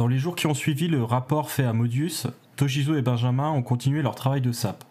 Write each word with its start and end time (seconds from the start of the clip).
Dans 0.00 0.08
les 0.08 0.18
jours 0.18 0.34
qui 0.34 0.46
ont 0.46 0.54
suivi 0.54 0.88
le 0.88 1.04
rapport 1.04 1.50
fait 1.50 1.64
à 1.64 1.74
Modius, 1.74 2.26
Toshizo 2.56 2.96
et 2.96 3.02
Benjamin 3.02 3.50
ont 3.50 3.62
continué 3.62 4.00
leur 4.00 4.14
travail 4.14 4.40
de 4.40 4.50
sape. 4.50 4.84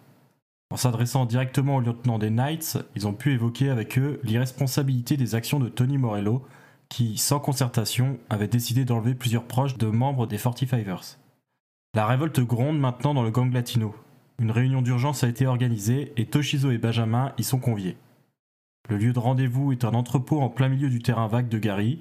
En 0.69 0.77
s'adressant 0.77 1.25
directement 1.25 1.77
au 1.77 1.79
lieutenant 1.79 2.19
des 2.19 2.29
Knights, 2.29 2.77
ils 2.95 3.07
ont 3.07 3.13
pu 3.13 3.33
évoquer 3.33 3.71
avec 3.71 3.97
eux 3.97 4.19
l'irresponsabilité 4.21 5.17
des 5.17 5.33
actions 5.33 5.59
de 5.59 5.67
Tony 5.67 5.97
Morello, 5.97 6.45
qui, 6.89 7.17
sans 7.17 7.39
concertation, 7.39 8.19
avait 8.29 8.47
décidé 8.47 8.85
d'enlever 8.85 9.15
plusieurs 9.15 9.45
proches 9.45 9.79
de 9.79 9.87
membres 9.87 10.27
des 10.27 10.37
Forty-Fivers. 10.37 11.17
La 11.95 12.05
révolte 12.05 12.41
gronde 12.41 12.77
maintenant 12.77 13.15
dans 13.15 13.23
le 13.23 13.31
gang 13.31 13.51
latino. 13.51 13.95
Une 14.37 14.51
réunion 14.51 14.83
d'urgence 14.83 15.23
a 15.23 15.27
été 15.27 15.47
organisée 15.47 16.13
et 16.17 16.27
Toshizo 16.27 16.69
et 16.69 16.77
Benjamin 16.77 17.33
y 17.39 17.43
sont 17.43 17.57
conviés. 17.57 17.97
Le 18.89 18.97
lieu 18.97 19.11
de 19.11 19.17
rendez-vous 19.17 19.71
est 19.71 19.85
un 19.85 19.95
entrepôt 19.95 20.39
en 20.39 20.49
plein 20.49 20.69
milieu 20.69 20.91
du 20.91 21.01
terrain 21.01 21.25
vague 21.25 21.49
de 21.49 21.57
Gary, 21.57 21.97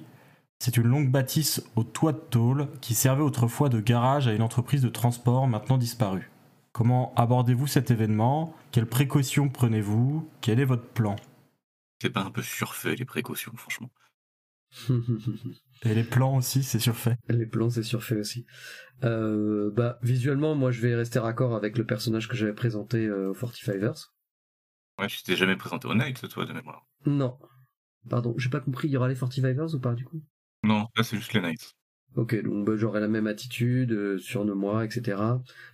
c'est 0.59 0.77
une 0.77 0.87
longue 0.87 1.09
bâtisse 1.09 1.63
au 1.75 1.83
toit 1.83 2.11
de 2.11 2.17
tôle 2.17 2.67
qui 2.81 2.93
servait 2.93 3.23
autrefois 3.23 3.69
de 3.69 3.79
garage 3.79 4.27
à 4.27 4.33
une 4.33 4.41
entreprise 4.41 4.81
de 4.81 4.89
transport 4.89 5.47
maintenant 5.47 5.77
disparue. 5.77 6.29
Comment 6.73 7.13
abordez-vous 7.15 7.67
cet 7.67 7.91
événement? 7.91 8.55
Quelles 8.71 8.85
précautions 8.85 9.49
prenez-vous? 9.49 10.29
Quel 10.41 10.59
est 10.59 10.65
votre 10.65 10.87
plan? 10.87 11.15
C'est 12.01 12.09
pas 12.09 12.21
un 12.21 12.31
peu 12.31 12.41
surfait 12.41 12.95
les 12.95 13.05
précautions, 13.05 13.53
franchement. 13.55 13.89
Et 15.83 15.95
les 15.95 16.03
plans 16.03 16.35
aussi, 16.35 16.63
c'est 16.63 16.79
surfait. 16.79 17.17
Les 17.27 17.45
plans, 17.45 17.69
c'est 17.69 17.83
surfait 17.83 18.17
aussi. 18.17 18.45
Euh, 19.03 19.71
bah, 19.71 19.97
visuellement, 20.03 20.55
moi, 20.55 20.71
je 20.71 20.81
vais 20.81 20.93
rester 20.93 21.19
raccord 21.19 21.55
avec 21.55 21.77
le 21.77 21.85
personnage 21.85 22.27
que 22.27 22.35
j'avais 22.35 22.53
présenté 22.53 23.05
euh, 23.05 23.31
aux 23.31 23.33
45ers. 23.33 24.09
Ouais, 24.99 25.07
tu 25.07 25.23
t'es 25.23 25.35
jamais 25.35 25.55
présenté 25.55 25.87
au 25.87 25.95
Night, 25.95 26.27
toi, 26.27 26.45
de 26.45 26.53
mémoire. 26.53 26.85
Non. 27.05 27.39
Pardon, 28.09 28.35
j'ai 28.37 28.49
pas 28.49 28.59
compris, 28.59 28.89
il 28.89 28.91
y 28.91 28.97
aura 28.97 29.07
les 29.07 29.15
45ers 29.15 29.73
ou 29.75 29.79
pas, 29.79 29.93
du 29.93 30.05
coup? 30.05 30.21
Non, 30.63 30.87
là, 30.95 31.03
c'est 31.03 31.17
juste 31.17 31.33
les 31.33 31.41
Knights. 31.41 31.73
Ok, 32.15 32.41
donc 32.41 32.65
bah, 32.65 32.73
j'aurai 32.75 32.99
la 32.99 33.07
même 33.07 33.27
attitude, 33.27 33.91
euh, 33.91 34.17
surnomme-moi, 34.17 34.85
etc. 34.85 35.21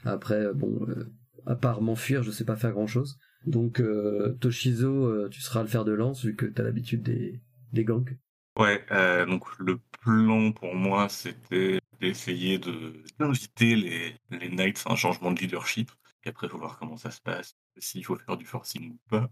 Après, 0.03 0.35
euh, 0.35 0.53
bon, 0.53 0.85
euh, 0.87 1.11
à 1.45 1.55
part 1.55 1.81
m'enfuir, 1.81 2.23
je 2.23 2.31
sais 2.31 2.45
pas 2.45 2.55
faire 2.55 2.71
grand-chose. 2.71 3.17
Donc, 3.45 3.79
euh, 3.79 4.33
Toshizo, 4.41 5.05
euh, 5.05 5.29
tu 5.29 5.41
seras 5.41 5.61
le 5.61 5.67
fer 5.67 5.85
de 5.85 5.93
lance, 5.93 6.25
vu 6.25 6.35
que 6.35 6.45
t'as 6.45 6.63
l'habitude 6.63 7.03
des, 7.03 7.39
des 7.73 7.83
gangs. 7.85 8.17
Ouais, 8.57 8.85
donc 9.25 9.45
le 9.59 9.79
plan 10.01 10.51
pour 10.51 10.75
moi, 10.75 11.09
c'était 11.09 11.79
d'essayer 11.99 12.57
de 12.57 12.93
d'inviter 13.19 13.75
les, 13.75 14.15
les 14.31 14.49
Knights 14.49 14.83
à 14.85 14.93
un 14.93 14.95
changement 14.95 15.31
de 15.31 15.39
leadership. 15.39 15.91
Et 16.23 16.29
après, 16.29 16.47
faut 16.49 16.57
voir 16.57 16.77
comment 16.79 16.97
ça 16.97 17.11
se 17.11 17.21
passe, 17.21 17.55
s'il 17.77 18.05
faut 18.05 18.15
faire 18.15 18.37
du 18.37 18.45
forcing 18.45 18.91
ou 18.91 18.99
pas. 19.09 19.29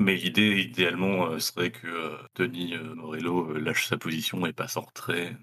Mais 0.00 0.16
l'idée, 0.16 0.62
idéalement, 0.62 1.26
euh, 1.26 1.38
serait 1.38 1.70
que 1.70 1.86
euh, 1.86 2.16
Tony 2.32 2.74
euh, 2.74 2.94
Morello 2.94 3.50
euh, 3.50 3.60
lâche 3.60 3.86
sa 3.86 3.98
position 3.98 4.46
et 4.46 4.52
passe 4.54 4.78
en 4.78 4.80
retrait. 4.80 5.36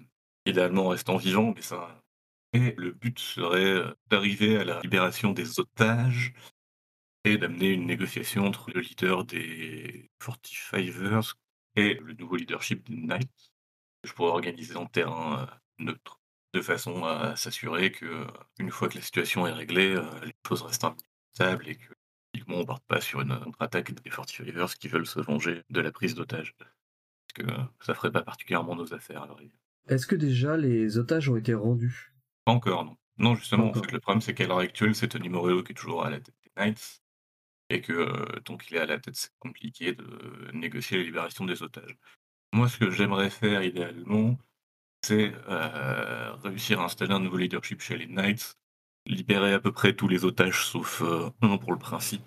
Idéalement 0.46 0.86
en 0.86 0.88
restant 0.88 1.16
vivant, 1.16 1.52
mais 1.54 1.62
ça. 1.62 2.02
Et 2.52 2.74
le 2.76 2.90
but 2.90 3.16
serait 3.20 3.64
euh, 3.64 3.94
d'arriver 4.08 4.56
à 4.58 4.64
la 4.64 4.80
libération 4.80 5.32
des 5.32 5.60
otages 5.60 6.32
et 7.24 7.38
d'amener 7.38 7.68
une 7.68 7.86
négociation 7.86 8.46
entre 8.46 8.72
le 8.72 8.80
leader 8.80 9.24
des 9.24 10.10
45ers 10.20 11.34
et 11.76 11.94
le 11.94 12.14
nouveau 12.14 12.34
leadership 12.34 12.84
des 12.90 12.96
Knights. 12.96 13.52
Je 14.02 14.12
pourrais 14.12 14.32
organiser 14.32 14.74
en 14.74 14.86
terrain 14.86 15.48
neutre, 15.78 16.20
de 16.52 16.62
façon 16.62 17.04
à 17.04 17.36
s'assurer 17.36 17.92
que, 17.92 18.26
une 18.58 18.72
fois 18.72 18.88
que 18.88 18.96
la 18.96 19.02
situation 19.02 19.46
est 19.46 19.52
réglée, 19.52 19.94
les 20.24 20.32
choses 20.48 20.62
restent 20.62 20.86
stables 21.32 21.68
et 21.68 21.76
que 21.76 21.92
typiquement, 22.48 22.62
on 22.62 22.64
parte 22.64 22.84
pas 22.86 23.00
sur 23.00 23.20
une 23.20 23.38
contre-attaque 23.38 23.92
des 23.92 24.10
45ers 24.10 24.76
qui 24.76 24.88
veulent 24.88 25.06
se 25.06 25.20
venger 25.20 25.62
de 25.70 25.80
la 25.80 25.92
prise 25.92 26.14
d'otages. 26.14 26.54
Parce 26.56 27.46
que 27.46 27.52
euh, 27.52 27.64
ça 27.80 27.94
ferait 27.94 28.12
pas 28.12 28.22
particulièrement 28.22 28.74
nos 28.74 28.94
affaires 28.94 29.22
avis. 29.22 29.50
Est-ce 29.88 30.06
que 30.06 30.16
déjà 30.16 30.56
les 30.56 30.98
otages 30.98 31.28
ont 31.28 31.36
été 31.36 31.54
rendus? 31.54 32.12
Pas 32.44 32.52
encore, 32.52 32.84
non. 32.84 32.96
Non, 33.18 33.34
justement, 33.34 33.70
en 33.70 33.74
fait, 33.74 33.90
le 33.90 33.98
problème, 33.98 34.20
c'est 34.20 34.34
qu'à 34.34 34.46
l'heure 34.46 34.58
actuelle, 34.58 34.94
c'est 34.94 35.08
Tony 35.08 35.28
Morello 35.28 35.64
qui 35.64 35.72
est 35.72 35.74
toujours 35.74 36.04
à 36.04 36.10
la 36.10 36.20
tête 36.20 36.36
des 36.44 36.50
Knights. 36.56 37.02
Et 37.70 37.80
que, 37.80 37.92
euh, 37.92 38.40
donc, 38.44 38.70
il 38.70 38.76
est 38.76 38.80
à 38.80 38.86
la 38.86 38.98
tête, 38.98 39.16
c'est 39.16 39.32
compliqué 39.40 39.92
de 39.92 40.50
négocier 40.54 40.98
la 40.98 41.04
libération 41.04 41.44
des 41.44 41.62
otages. 41.62 41.98
Moi, 42.52 42.68
ce 42.68 42.78
que 42.78 42.90
j'aimerais 42.90 43.28
faire 43.28 43.62
idéalement, 43.62 44.38
c'est 45.02 45.32
euh, 45.48 46.32
réussir 46.44 46.80
à 46.80 46.84
installer 46.84 47.12
un 47.12 47.20
nouveau 47.20 47.36
leadership 47.36 47.80
chez 47.82 47.98
les 47.98 48.06
Knights, 48.06 48.56
libérer 49.04 49.52
à 49.52 49.60
peu 49.60 49.72
près 49.72 49.94
tous 49.94 50.08
les 50.08 50.24
otages 50.24 50.64
sauf 50.64 51.02
euh, 51.02 51.30
un 51.42 51.58
pour 51.58 51.72
le 51.72 51.78
principe, 51.78 52.26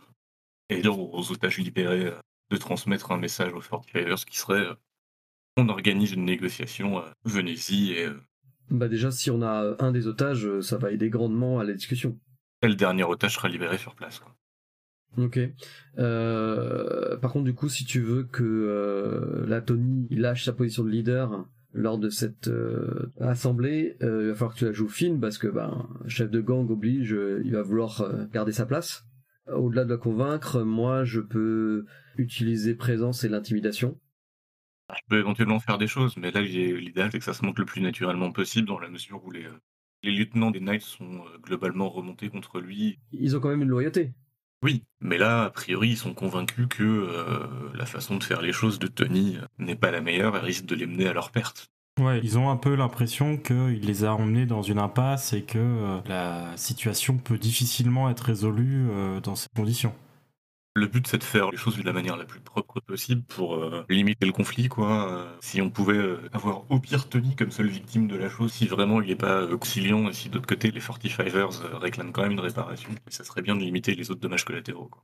et 0.72 0.82
dire 0.82 0.98
aux 0.98 1.32
otages 1.32 1.58
libérés 1.58 2.06
euh, 2.08 2.16
de 2.50 2.58
transmettre 2.58 3.12
un 3.12 3.18
message 3.18 3.54
aux 3.54 3.62
45ers 3.62 4.26
qui 4.26 4.38
serait 4.38 4.66
euh, 4.66 4.74
on 5.58 5.68
organise 5.70 6.14
une 6.14 6.26
négociation, 6.26 7.00
euh, 7.00 7.10
venez-y, 7.26 7.92
et 7.92 8.08
Bah 8.70 8.88
déjà, 8.88 9.12
si 9.12 9.30
on 9.30 9.42
a 9.42 9.76
un 9.80 9.92
des 9.92 10.08
otages, 10.08 10.48
ça 10.62 10.78
va 10.78 10.92
aider 10.92 11.10
grandement 11.10 11.60
à 11.60 11.64
la 11.64 11.74
discussion. 11.74 12.18
et 12.62 12.68
le 12.68 12.76
dernier 12.76 13.04
otage 13.04 13.36
sera 13.36 13.50
libéré 13.50 13.78
sur 13.78 13.94
place. 13.96 14.20
quoi. 14.20 14.34
Ok. 15.18 15.40
Euh, 16.00 17.18
par 17.18 17.32
contre, 17.34 17.44
du 17.46 17.54
coup, 17.54 17.68
si 17.68 17.84
tu 17.84 18.00
veux 18.00 18.24
que 18.24 18.44
euh, 18.44 19.46
la 19.46 19.62
Tony 19.62 20.08
lâche 20.10 20.46
sa 20.46 20.54
position 20.54 20.84
de 20.86 20.90
leader 20.90 21.46
lors 21.74 21.98
de 21.98 22.10
cette 22.10 22.48
euh, 22.48 23.12
assemblée, 23.20 23.98
il 24.02 24.08
va 24.08 24.36
falloir 24.36 24.54
que 24.54 24.60
tu 24.60 24.66
la 24.66 24.72
joues 24.72 24.88
fine 24.88 25.20
parce 25.20 25.38
que 25.38 25.48
ben 25.48 25.90
chef 26.08 26.30
de 26.30 26.40
gang 26.40 26.70
oblige, 26.70 27.16
il 27.44 27.52
va 27.52 27.62
vouloir 27.62 28.06
garder 28.32 28.52
sa 28.54 28.66
place. 28.66 29.06
Au-delà 29.48 29.86
de 29.86 29.90
la 29.90 29.98
convaincre, 29.98 30.62
moi, 30.62 31.04
je 31.04 31.20
peux 31.20 31.86
utiliser 32.18 32.76
présence 32.76 33.24
et 33.24 33.30
l'intimidation. 33.30 34.00
Je 34.90 35.02
peux 35.10 35.20
éventuellement 35.20 35.60
faire 35.60 35.78
des 35.78 35.88
choses, 35.88 36.18
mais 36.18 36.32
là, 36.32 36.42
l'idéal, 36.42 37.10
c'est 37.12 37.20
que 37.20 37.26
ça 37.26 37.34
se 37.34 37.46
monte 37.46 37.60
le 37.60 37.66
plus 37.66 37.82
naturellement 37.82 38.32
possible, 38.32 38.68
dans 38.68 38.80
la 38.80 38.90
mesure 38.90 39.24
où 39.24 39.32
les, 39.32 39.48
les 40.04 40.12
lieutenants 40.12 40.52
des 40.52 40.60
Knights 40.60 40.82
sont 40.82 41.26
euh, 41.26 41.38
globalement 41.42 41.90
remontés 41.90 42.30
contre 42.30 42.60
lui. 42.60 43.00
Ils 43.12 43.36
ont 43.36 43.40
quand 43.40 43.50
même 43.50 43.62
une 43.62 43.70
loyauté. 43.70 44.14
Oui, 44.64 44.84
mais 45.00 45.18
là, 45.18 45.46
a 45.46 45.50
priori, 45.50 45.90
ils 45.90 45.98
sont 45.98 46.14
convaincus 46.14 46.68
que 46.70 46.84
euh, 46.84 47.48
la 47.74 47.86
façon 47.86 48.18
de 48.18 48.24
faire 48.24 48.42
les 48.42 48.54
choses 48.54 48.80
de 48.80 48.88
Tony 48.88 49.38
euh, 49.38 49.46
n'est 49.58 49.76
pas 49.76 49.92
la 49.92 50.02
meilleure 50.02 50.36
et 50.36 50.40
risque 50.40 50.66
de 50.66 50.76
les 50.76 50.86
mener 50.86 51.08
à 51.08 51.14
leur 51.14 51.32
perte. 51.32 51.72
Ouais, 52.00 52.20
ils 52.24 52.38
ont 52.38 52.50
un 52.50 52.58
peu 52.58 52.76
l'impression 52.76 53.38
qu'il 53.38 53.82
les 53.86 54.04
a 54.06 54.14
emmenés 54.16 54.46
dans 54.46 54.62
une 54.62 54.80
impasse 54.80 55.34
et 55.34 55.44
que 55.44 55.58
euh, 55.60 56.02
la 56.06 56.56
situation 56.58 57.18
peut 57.18 57.38
difficilement 57.38 58.10
être 58.10 58.22
résolue 58.22 58.90
euh, 58.90 59.20
dans 59.22 59.36
ces 59.36 59.48
conditions. 59.56 59.94
Le 60.76 60.88
but, 60.88 61.06
c'est 61.08 61.18
de 61.18 61.24
faire 61.24 61.52
les 61.52 61.58
choses 61.58 61.78
de 61.78 61.84
la 61.84 61.92
manière 61.94 62.16
la 62.18 62.24
plus 62.26 62.40
propre 62.40 62.80
possible 62.80 63.24
pour 63.24 63.56
euh, 63.56 63.86
limiter 63.90 64.26
le 64.26 64.32
conflit, 64.32 64.70
quoi. 64.70 65.12
Euh, 65.12 65.38
si 65.42 65.62
on 65.62 65.70
pouvait 65.70 65.98
euh, 65.98 66.30
avoir 66.34 66.70
au 66.72 66.80
pire 66.80 67.10
Tony 67.10 67.36
comme 67.36 67.52
seule 67.52 67.68
victime 67.68 68.08
de 68.08 68.16
la 68.16 68.30
chose, 68.30 68.54
si 68.54 68.68
vraiment 68.68 69.02
il 69.02 69.08
n'est 69.10 69.16
pas 69.18 69.42
euh, 69.42 69.58
conciliant, 69.58 70.08
et 70.10 70.14
si 70.14 70.30
d'autre 70.30 70.48
côté 70.48 70.72
les 70.72 70.80
45ers 70.80 71.62
euh, 71.62 71.78
réclament 71.78 72.14
quand 72.14 72.22
même 72.24 72.32
une 72.32 72.40
réparation, 72.40 72.90
ça 73.10 73.24
serait 73.26 73.42
bien 73.42 73.56
de 73.58 73.62
limiter 73.62 73.96
les 73.96 74.12
autres 74.12 74.22
dommages 74.22 74.46
collatéraux, 74.46 74.88
quoi. 74.88 75.04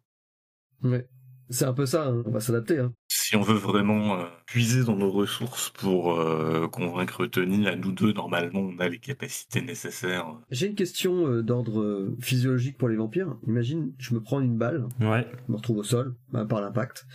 Ouais. 0.84 1.08
C'est 1.50 1.66
un 1.66 1.74
peu 1.74 1.86
ça, 1.86 2.08
hein. 2.08 2.24
on 2.26 2.32
va 2.32 2.40
s'adapter. 2.40 2.80
Hein. 2.80 2.94
Si 3.08 3.36
on 3.36 3.42
veut 3.42 3.56
vraiment 3.58 4.20
euh, 4.20 4.26
puiser 4.46 4.84
dans 4.84 4.96
nos 4.96 5.12
ressources 5.12 5.70
pour 5.70 6.14
euh, 6.20 6.68
convaincre 6.68 7.26
Tony, 7.26 7.68
à 7.68 7.76
nous 7.76 7.92
deux, 7.92 8.12
normalement, 8.14 8.60
on 8.60 8.78
a 8.80 8.90
les 8.90 9.00
capacités 9.00 9.62
nécessaires. 9.62 10.28
J'ai 10.52 10.68
une 10.68 10.76
question 10.76 11.28
euh, 11.28 11.42
d'ordre 11.44 12.16
physiologique 12.20 12.78
pour 12.78 12.90
les 12.90 12.96
vampires. 12.98 13.36
Imagine, 13.48 13.94
je 13.98 14.14
me 14.14 14.22
prends 14.22 14.42
une 14.42 14.58
balle, 14.58 14.88
Ouais, 15.02 15.26
je 15.48 15.52
me 15.52 15.58
retrouve 15.58 15.78
au 15.78 15.84
sol 15.84 16.16
bah, 16.32 16.46
par 16.46 16.62
l'impact. 16.62 17.06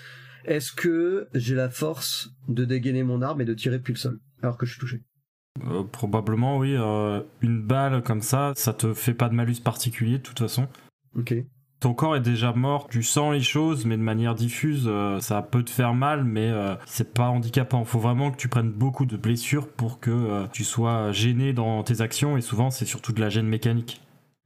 Est-ce 0.45 0.73
que 0.73 1.29
j'ai 1.35 1.55
la 1.55 1.71
force 1.71 2.31
de 2.49 2.65
dégainer 2.65 3.03
mon 3.05 3.23
arme 3.23 3.41
et 3.43 3.45
de 3.45 3.55
tirer 3.55 3.79
depuis 3.79 3.93
le 3.93 3.99
sol 3.99 4.19
alors 4.43 4.57
que 4.57 4.67
je 4.67 4.73
suis 4.73 4.81
touché? 4.81 5.03
Euh, 5.71 5.83
probablement 5.85 6.57
oui. 6.59 6.75
euh, 6.75 7.21
une 7.43 7.63
balle 7.63 8.03
comme 8.03 8.23
ça, 8.23 8.53
ça 8.57 8.73
te 8.73 8.95
fait 8.95 9.15
pas 9.15 9.29
de 9.29 9.35
malus 9.35 9.61
particulier 9.63 10.19
de 10.19 10.23
toute 10.23 10.39
façon. 10.39 10.67
Ok. 11.15 11.35
Ton 11.83 11.95
corps 11.95 12.15
est 12.15 12.21
déjà 12.21 12.53
mort, 12.53 12.87
tu 12.89 13.03
sens 13.03 13.35
les 13.35 13.41
choses, 13.41 13.87
mais 13.87 13.97
de 13.97 14.03
manière 14.03 14.37
diffuse, 14.37 14.85
euh, 14.87 15.19
ça 15.19 15.43
peut 15.43 15.65
te 15.65 15.71
faire 15.71 15.95
mal, 15.95 16.23
mais 16.23 16.49
euh, 16.49 16.77
c'est 16.87 17.13
pas 17.13 17.27
handicapant. 17.29 17.85
Faut 17.85 17.99
vraiment 17.99 18.31
que 18.31 18.37
tu 18.37 18.47
prennes 18.47 18.71
beaucoup 18.71 19.05
de 19.05 19.17
blessures 19.17 19.67
pour 19.69 19.99
que 19.99 20.13
euh, 20.13 20.47
tu 20.53 20.63
sois 20.63 21.11
gêné 21.11 21.53
dans 21.53 21.83
tes 21.83 22.01
actions, 22.01 22.37
et 22.37 22.41
souvent 22.41 22.71
c'est 22.71 22.85
surtout 22.85 23.13
de 23.13 23.21
la 23.21 23.31
gêne 23.31 23.49
mécanique. 23.49 24.01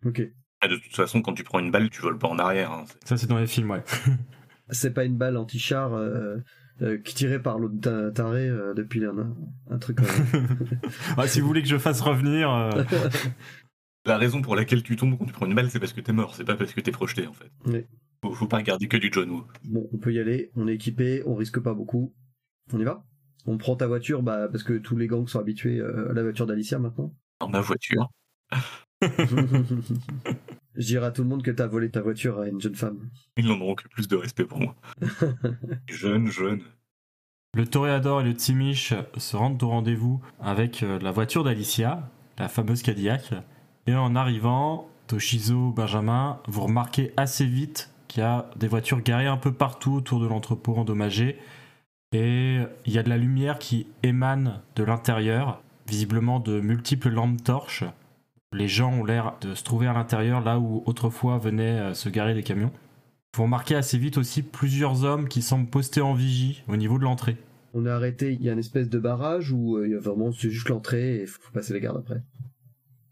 Ok. 0.06 0.22
Ah, 0.62 0.68
de 0.68 0.76
toute 0.76 0.96
façon, 0.96 1.20
quand 1.20 1.34
tu 1.34 1.44
prends 1.44 1.58
une 1.58 1.70
balle, 1.70 1.90
tu 1.90 2.00
voles 2.00 2.16
pas 2.16 2.28
en 2.28 2.38
arrière. 2.38 2.72
hein. 2.72 2.84
C'est- 2.86 3.06
Ça 3.08 3.16
c'est 3.18 3.26
dans 3.26 3.38
les 3.38 3.46
films, 3.46 3.70
ouais. 3.70 3.84
C'est 4.70 4.94
pas 4.94 5.04
une 5.04 5.18
balle 5.18 5.36
anti-char 5.36 5.92
euh, 5.92 6.38
euh, 6.80 6.96
qui 7.04 7.14
tirait 7.14 7.40
par 7.42 7.58
l'autre 7.58 7.78
ta- 7.82 8.10
taré 8.12 8.48
euh, 8.48 8.72
depuis 8.74 9.04
un, 9.04 9.34
un 9.70 9.78
truc. 9.78 9.98
euh, 10.00 10.40
Ah, 11.18 11.28
si 11.28 11.40
vous 11.42 11.46
voulez 11.48 11.62
que 11.62 11.68
je 11.68 11.76
fasse 11.76 12.00
revenir, 12.00 12.50
euh, 12.50 12.82
La 14.06 14.18
raison 14.18 14.40
pour 14.40 14.54
laquelle 14.54 14.82
tu 14.82 14.94
tombes 14.96 15.18
quand 15.18 15.24
tu 15.24 15.32
prends 15.32 15.46
une 15.46 15.54
balle, 15.54 15.68
c'est 15.70 15.80
parce 15.80 15.92
que 15.92 16.00
t'es 16.00 16.12
mort, 16.12 16.34
c'est 16.36 16.44
pas 16.44 16.54
parce 16.54 16.72
que 16.72 16.80
t'es 16.80 16.92
projeté 16.92 17.26
en 17.26 17.32
fait. 17.32 17.50
Oui. 17.66 17.84
Faut, 18.22 18.32
faut 18.32 18.46
pas 18.46 18.58
regarder 18.58 18.86
que 18.86 18.96
du 18.96 19.10
John 19.12 19.28
Woo. 19.30 19.44
Bon, 19.64 19.88
on 19.92 19.98
peut 19.98 20.12
y 20.12 20.20
aller, 20.20 20.50
on 20.54 20.68
est 20.68 20.74
équipé, 20.74 21.22
on 21.26 21.34
risque 21.34 21.58
pas 21.60 21.74
beaucoup. 21.74 22.14
On 22.72 22.80
y 22.80 22.84
va? 22.84 23.04
On 23.46 23.58
prend 23.58 23.76
ta 23.76 23.86
voiture, 23.86 24.22
bah 24.22 24.48
parce 24.48 24.62
que 24.62 24.78
tous 24.78 24.96
les 24.96 25.06
gangs 25.06 25.28
sont 25.28 25.38
habitués 25.38 25.80
euh, 25.80 26.10
à 26.10 26.12
la 26.14 26.22
voiture 26.22 26.46
d'Alicia 26.46 26.78
maintenant. 26.78 27.14
Dans 27.40 27.48
ma 27.48 27.60
voiture. 27.60 28.08
Je 30.76 30.84
dirais 30.86 31.06
à 31.06 31.10
tout 31.10 31.22
le 31.22 31.28
monde 31.28 31.42
que 31.42 31.50
t'as 31.50 31.66
volé 31.66 31.90
ta 31.90 32.00
voiture 32.02 32.38
à 32.40 32.48
une 32.48 32.60
jeune 32.60 32.74
femme. 32.74 33.10
Ils 33.36 33.46
n'en 33.46 33.60
auront 33.60 33.74
que 33.74 33.88
plus 33.88 34.08
de 34.08 34.16
respect 34.16 34.44
pour 34.44 34.60
moi. 34.60 34.76
jeune, 35.88 36.28
jeune. 36.28 36.62
le 37.54 37.66
toréador 37.66 38.20
et 38.20 38.24
le 38.24 38.34
Timish 38.34 38.94
se 39.16 39.36
rendent 39.36 39.62
au 39.62 39.68
rendez-vous 39.68 40.20
avec 40.38 40.82
euh, 40.82 40.98
la 40.98 41.10
voiture 41.10 41.44
d'Alicia, 41.44 42.10
la 42.38 42.48
fameuse 42.48 42.82
Cadillac. 42.82 43.32
Et 43.86 43.94
en 43.94 44.16
arrivant, 44.16 44.88
Toshizo, 45.06 45.70
Benjamin, 45.70 46.40
vous 46.48 46.62
remarquez 46.62 47.12
assez 47.16 47.46
vite 47.46 47.90
qu'il 48.08 48.22
y 48.22 48.26
a 48.26 48.50
des 48.56 48.66
voitures 48.66 49.00
garées 49.00 49.26
un 49.26 49.36
peu 49.36 49.52
partout 49.52 49.92
autour 49.92 50.20
de 50.20 50.26
l'entrepôt 50.26 50.74
endommagé. 50.74 51.38
Et 52.12 52.58
il 52.84 52.92
y 52.92 52.98
a 52.98 53.02
de 53.04 53.08
la 53.08 53.16
lumière 53.16 53.58
qui 53.58 53.86
émane 54.02 54.60
de 54.74 54.82
l'intérieur, 54.82 55.62
visiblement 55.86 56.40
de 56.40 56.60
multiples 56.60 57.10
lampes 57.10 57.42
torches. 57.44 57.84
Les 58.52 58.68
gens 58.68 58.92
ont 58.92 59.04
l'air 59.04 59.34
de 59.40 59.54
se 59.54 59.62
trouver 59.62 59.86
à 59.86 59.92
l'intérieur, 59.92 60.40
là 60.40 60.58
où 60.58 60.82
autrefois 60.86 61.38
venaient 61.38 61.78
euh, 61.80 61.94
se 61.94 62.08
garer 62.08 62.34
des 62.34 62.42
camions. 62.42 62.72
Vous 63.36 63.42
remarquez 63.42 63.74
assez 63.74 63.98
vite 63.98 64.18
aussi 64.18 64.42
plusieurs 64.42 65.04
hommes 65.04 65.28
qui 65.28 65.42
semblent 65.42 65.68
postés 65.68 66.00
en 66.00 66.14
vigie 66.14 66.62
au 66.68 66.76
niveau 66.76 66.98
de 66.98 67.04
l'entrée. 67.04 67.36
On 67.74 67.84
est 67.84 67.90
arrêté, 67.90 68.32
il 68.32 68.42
y 68.42 68.48
a 68.48 68.52
une 68.52 68.58
espèce 68.58 68.88
de 68.88 68.98
barrage 68.98 69.52
où 69.52 69.76
euh, 69.76 69.86
il 69.86 69.92
y 69.92 69.94
a 69.94 69.98
vraiment 69.98 70.32
c'est 70.32 70.48
juste 70.48 70.70
l'entrée 70.70 71.16
et 71.16 71.26
faut 71.26 71.52
passer 71.52 71.74
les 71.74 71.80
gardes 71.80 71.98
après. 71.98 72.22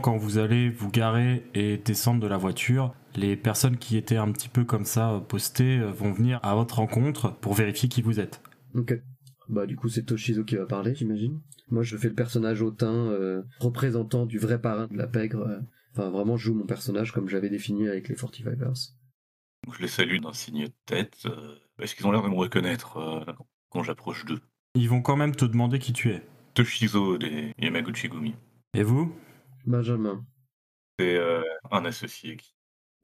Quand 0.05 0.19
vous 0.19 0.37
allez 0.37 0.69
vous 0.69 0.91
garer 0.91 1.47
et 1.55 1.79
descendre 1.79 2.21
de 2.21 2.27
la 2.27 2.37
voiture, 2.37 2.93
les 3.17 3.37
personnes 3.37 3.79
qui 3.79 3.97
étaient 3.97 4.19
un 4.19 4.31
petit 4.33 4.51
peu 4.51 4.63
comme 4.67 4.85
ça 4.85 5.13
euh, 5.15 5.21
postées 5.21 5.79
euh, 5.79 5.91
vont 5.93 6.13
venir 6.13 6.41
à 6.43 6.55
votre 6.55 6.77
rencontre 6.77 7.35
pour 7.41 7.55
vérifier 7.55 7.89
qui 7.89 8.03
vous 8.03 8.21
êtes. 8.21 8.43
Ok. 8.75 9.01
Bah 9.49 9.65
du 9.65 9.77
coup 9.77 9.89
c'est 9.89 10.03
Toshizo 10.03 10.45
qui 10.45 10.57
va 10.57 10.67
parler, 10.67 10.95
j'imagine. 10.95 11.41
Moi 11.71 11.85
je 11.85 11.97
fais 11.97 12.11
le 12.11 12.15
personnage 12.15 12.61
hautain, 12.61 12.93
euh, 12.93 13.45
représentant 13.61 14.27
du 14.27 14.39
vrai 14.39 14.61
parrain 14.61 14.89
de 14.89 14.97
la 14.99 15.07
pègre. 15.07 15.41
euh. 15.41 15.61
Enfin 15.93 16.11
vraiment 16.11 16.37
je 16.37 16.45
joue 16.49 16.55
mon 16.55 16.67
personnage 16.67 17.11
comme 17.11 17.31
j'avais 17.31 17.49
défini 17.49 17.89
avec 17.89 18.11
les 18.11 18.15
Fortifivers. 18.15 18.75
Donc 19.65 19.75
je 19.75 19.81
les 19.81 19.89
salue 19.89 20.21
d'un 20.21 20.35
signe 20.35 20.67
de 20.67 20.73
tête. 20.85 21.17
euh, 21.25 21.55
Est-ce 21.79 21.95
qu'ils 21.95 22.07
ont 22.07 22.13
l'air 22.13 22.23
de 22.23 22.29
me 22.29 22.35
reconnaître 22.37 22.99
euh, 22.99 23.33
quand 23.71 23.83
j'approche 23.83 24.27
d'eux 24.27 24.43
Ils 24.75 24.91
vont 24.91 25.01
quand 25.01 25.17
même 25.17 25.35
te 25.35 25.47
demander 25.47 25.79
qui 25.79 25.95
tu 25.95 26.11
es. 26.11 26.23
Toshizo 26.53 27.17
des 27.17 27.55
Yamaguchi 27.59 28.11
Gumi. 28.11 28.35
Et 28.75 28.83
vous? 28.83 29.11
Benjamin. 29.67 30.25
C'est 30.99 31.17
euh, 31.17 31.43
un 31.71 31.85
associé 31.85 32.37
qui 32.37 32.55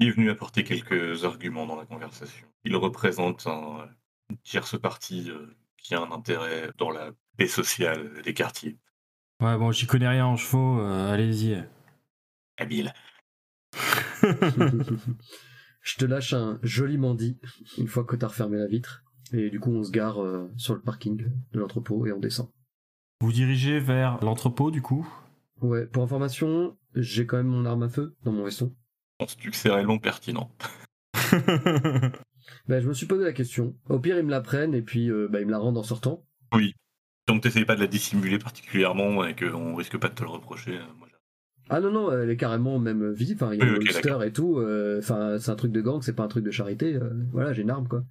est 0.01 0.11
venu 0.11 0.31
apporter 0.31 0.65
quelques 0.65 1.25
arguments 1.25 1.67
dans 1.67 1.77
la 1.77 1.87
conversation. 1.87 2.47
Il 2.65 2.77
représente 2.77 3.47
un, 3.47 3.89
une 4.31 4.39
tierce 4.39 4.81
partie 4.81 5.31
euh, 5.31 5.57
qui 5.77 5.95
a 5.95 6.01
un 6.01 6.11
intérêt 6.13 6.71
dans 6.79 6.91
la 6.91 7.11
paix 7.37 7.49
sociale 7.49 8.23
des 8.23 8.35
quartiers. 8.35 8.79
Ouais, 9.41 9.57
bon, 9.57 9.73
j'y 9.73 9.87
connais 9.87 10.09
rien 10.09 10.27
en 10.27 10.37
chevaux, 10.37 10.81
euh, 10.81 11.13
allez-y. 11.13 11.65
Habile. 12.59 12.93
je 15.83 15.97
te 15.97 16.05
lâche 16.05 16.35
un 16.35 16.59
joliment 16.63 17.15
dit 17.15 17.39
une 17.79 17.89
fois 17.89 18.05
que 18.05 18.17
t'as 18.17 18.29
refermé 18.29 18.59
la 18.59 18.67
vitre. 18.67 19.03
Et 19.33 19.49
du 19.49 19.61
coup 19.61 19.71
on 19.71 19.85
se 19.85 19.91
gare 19.91 20.23
euh, 20.23 20.51
sur 20.57 20.75
le 20.75 20.81
parking 20.81 21.17
de 21.17 21.59
l'entrepôt 21.59 22.07
et 22.07 22.13
on 22.13 22.19
descend. 22.19 22.49
Vous 23.21 23.33
dirigez 23.33 23.79
vers 23.79 24.23
l'entrepôt 24.25 24.71
du 24.71 24.83
coup? 24.83 25.09
Ouais, 25.61 25.87
pour 25.87 26.03
information, 26.03 26.77
j'ai 26.95 27.27
quand 27.27 27.37
même 27.37 27.47
mon 27.49 27.65
arme 27.67 27.83
à 27.85 27.89
feu 27.89 28.15
dans 28.25 28.33
mon 28.33 28.45
veston. 28.45 28.75
Penses-tu 29.19 29.51
que 29.51 29.57
c'est 29.57 29.71
réellement 29.71 29.99
pertinent? 29.99 30.51
Ben, 32.69 32.81
je 32.81 32.89
me 32.89 32.95
suis 32.95 33.07
posé 33.07 33.25
la 33.25 33.33
question. 33.33 33.75
Au 33.89 33.99
pire, 33.99 34.19
ils 34.19 34.25
me 34.25 34.31
la 34.31 34.41
prennent 34.41 34.75
et 34.75 34.83
puis 34.83 35.11
euh, 35.11 35.29
bah, 35.31 35.41
ils 35.41 35.47
me 35.47 35.51
la 35.51 35.59
rendent 35.59 35.79
en 35.79 35.83
sortant. 35.83 36.25
Donc 37.29 37.43
t'essayes 37.43 37.65
pas 37.65 37.77
de 37.77 37.81
la 37.81 37.87
dissimuler 37.87 38.39
particulièrement 38.39 39.25
et 39.25 39.37
qu'on 39.37 39.75
risque 39.77 39.97
pas 39.99 40.09
de 40.09 40.15
te 40.15 40.23
le 40.23 40.31
reprocher. 40.31 40.79
euh, 40.79 40.83
moi, 40.99 41.07
Ah 41.69 41.81
non, 41.81 41.93
non, 41.93 42.11
elle 42.13 42.29
est 42.31 42.37
carrément 42.37 42.79
même 42.79 43.13
visible. 43.13 43.45
Enfin, 43.45 43.55
il 43.55 43.61
y 43.61 43.63
a 43.63 43.67
Oui, 43.67 43.71
le 43.71 43.77
ok, 43.77 43.83
holster 43.83 44.03
d'accord. 44.09 44.25
et 44.25 44.33
tout. 44.33 44.59
euh, 44.59 44.99
Enfin, 44.99 45.39
c'est 45.39 45.51
un 45.51 45.57
truc 45.57 45.71
de 45.71 45.81
gang, 45.81 46.01
c'est 46.03 46.15
pas 46.15 46.25
un 46.25 46.29
truc 46.29 46.45
de 46.45 46.51
charité. 46.51 46.95
euh, 46.95 47.11
voilà, 47.33 47.53
j'ai 47.53 47.63
une 47.63 47.71
arme, 47.71 47.87
quoi. 47.87 48.03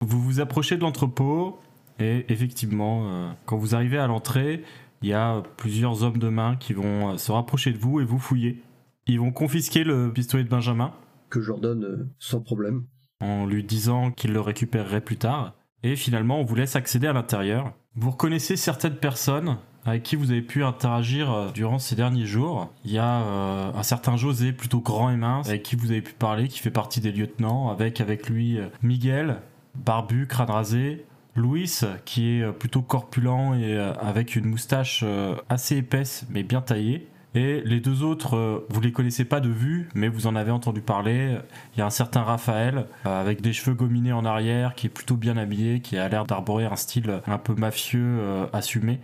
Vous 0.00 0.20
vous 0.22 0.40
approchez 0.40 0.76
de 0.76 0.82
l'entrepôt 0.82 1.58
et 1.98 2.24
effectivement, 2.32 3.10
euh, 3.10 3.32
quand 3.46 3.56
vous 3.56 3.74
arrivez 3.74 3.98
à 3.98 4.06
l'entrée, 4.06 4.62
il 5.02 5.08
y 5.08 5.12
a 5.14 5.42
plusieurs 5.56 6.02
hommes 6.02 6.18
de 6.18 6.28
main 6.28 6.56
qui 6.56 6.72
vont 6.72 7.10
euh, 7.12 7.16
se 7.16 7.30
rapprocher 7.32 7.72
de 7.72 7.78
vous 7.78 8.00
et 8.00 8.04
vous 8.04 8.18
fouiller. 8.18 8.62
Ils 9.06 9.20
vont 9.20 9.30
confisquer 9.32 9.84
le 9.84 10.12
pistolet 10.12 10.44
de 10.44 10.48
Benjamin 10.48 10.92
Que 11.30 11.40
je 11.40 11.48
leur 11.48 11.58
donne 11.60 11.84
euh, 11.84 12.08
sans 12.18 12.40
problème. 12.40 12.84
en 13.20 13.46
lui 13.46 13.64
disant 13.64 14.10
qu'il 14.10 14.32
le 14.32 14.40
récupérerait 14.40 15.00
plus 15.00 15.16
tard. 15.16 15.54
Et 15.82 15.96
finalement, 15.96 16.40
on 16.40 16.44
vous 16.44 16.54
laisse 16.56 16.76
accéder 16.76 17.06
à 17.06 17.12
l'intérieur. 17.12 17.72
Vous 17.94 18.10
reconnaissez 18.10 18.56
certaines 18.56 18.96
personnes 18.96 19.58
avec 19.84 20.02
qui 20.02 20.16
vous 20.16 20.30
avez 20.32 20.42
pu 20.42 20.64
interagir 20.64 21.32
euh, 21.32 21.50
durant 21.52 21.78
ces 21.78 21.94
derniers 21.96 22.26
jours. 22.26 22.70
Il 22.84 22.90
y 22.90 22.98
a 22.98 23.22
euh, 23.22 23.72
un 23.74 23.82
certain 23.82 24.16
José, 24.16 24.52
plutôt 24.52 24.80
grand 24.80 25.08
et 25.10 25.16
mince, 25.16 25.48
avec 25.48 25.62
qui 25.62 25.76
vous 25.76 25.90
avez 25.90 26.02
pu 26.02 26.12
parler, 26.12 26.48
qui 26.48 26.58
fait 26.58 26.70
partie 26.70 27.00
des 27.00 27.12
lieutenants, 27.12 27.70
avec 27.70 28.00
avec 28.00 28.28
lui 28.28 28.58
Miguel, 28.82 29.40
barbu, 29.76 30.26
crâne 30.26 30.50
rasé, 30.50 31.06
Louis, 31.34 31.80
qui 32.04 32.38
est 32.38 32.42
euh, 32.42 32.52
plutôt 32.52 32.82
corpulent 32.82 33.54
et 33.54 33.76
euh, 33.76 33.92
avec 33.94 34.36
une 34.36 34.46
moustache 34.46 35.02
euh, 35.04 35.36
assez 35.48 35.76
épaisse 35.76 36.26
mais 36.30 36.42
bien 36.42 36.60
taillée. 36.60 37.08
Et 37.34 37.60
les 37.64 37.78
deux 37.78 38.02
autres, 38.02 38.66
vous 38.70 38.80
les 38.80 38.90
connaissez 38.90 39.24
pas 39.24 39.38
de 39.38 39.50
vue, 39.50 39.90
mais 39.94 40.08
vous 40.08 40.26
en 40.26 40.34
avez 40.34 40.50
entendu 40.50 40.80
parler. 40.80 41.36
Il 41.74 41.78
y 41.78 41.82
a 41.82 41.86
un 41.86 41.90
certain 41.90 42.22
Raphaël, 42.22 42.86
avec 43.04 43.42
des 43.42 43.52
cheveux 43.52 43.76
gominés 43.76 44.14
en 44.14 44.24
arrière, 44.24 44.74
qui 44.74 44.86
est 44.86 44.90
plutôt 44.90 45.14
bien 45.14 45.36
habillé, 45.36 45.80
qui 45.80 45.98
a 45.98 46.08
l'air 46.08 46.24
d'arborer 46.24 46.64
un 46.64 46.74
style 46.74 47.20
un 47.26 47.38
peu 47.38 47.54
mafieux 47.54 48.18
assumé. 48.54 48.98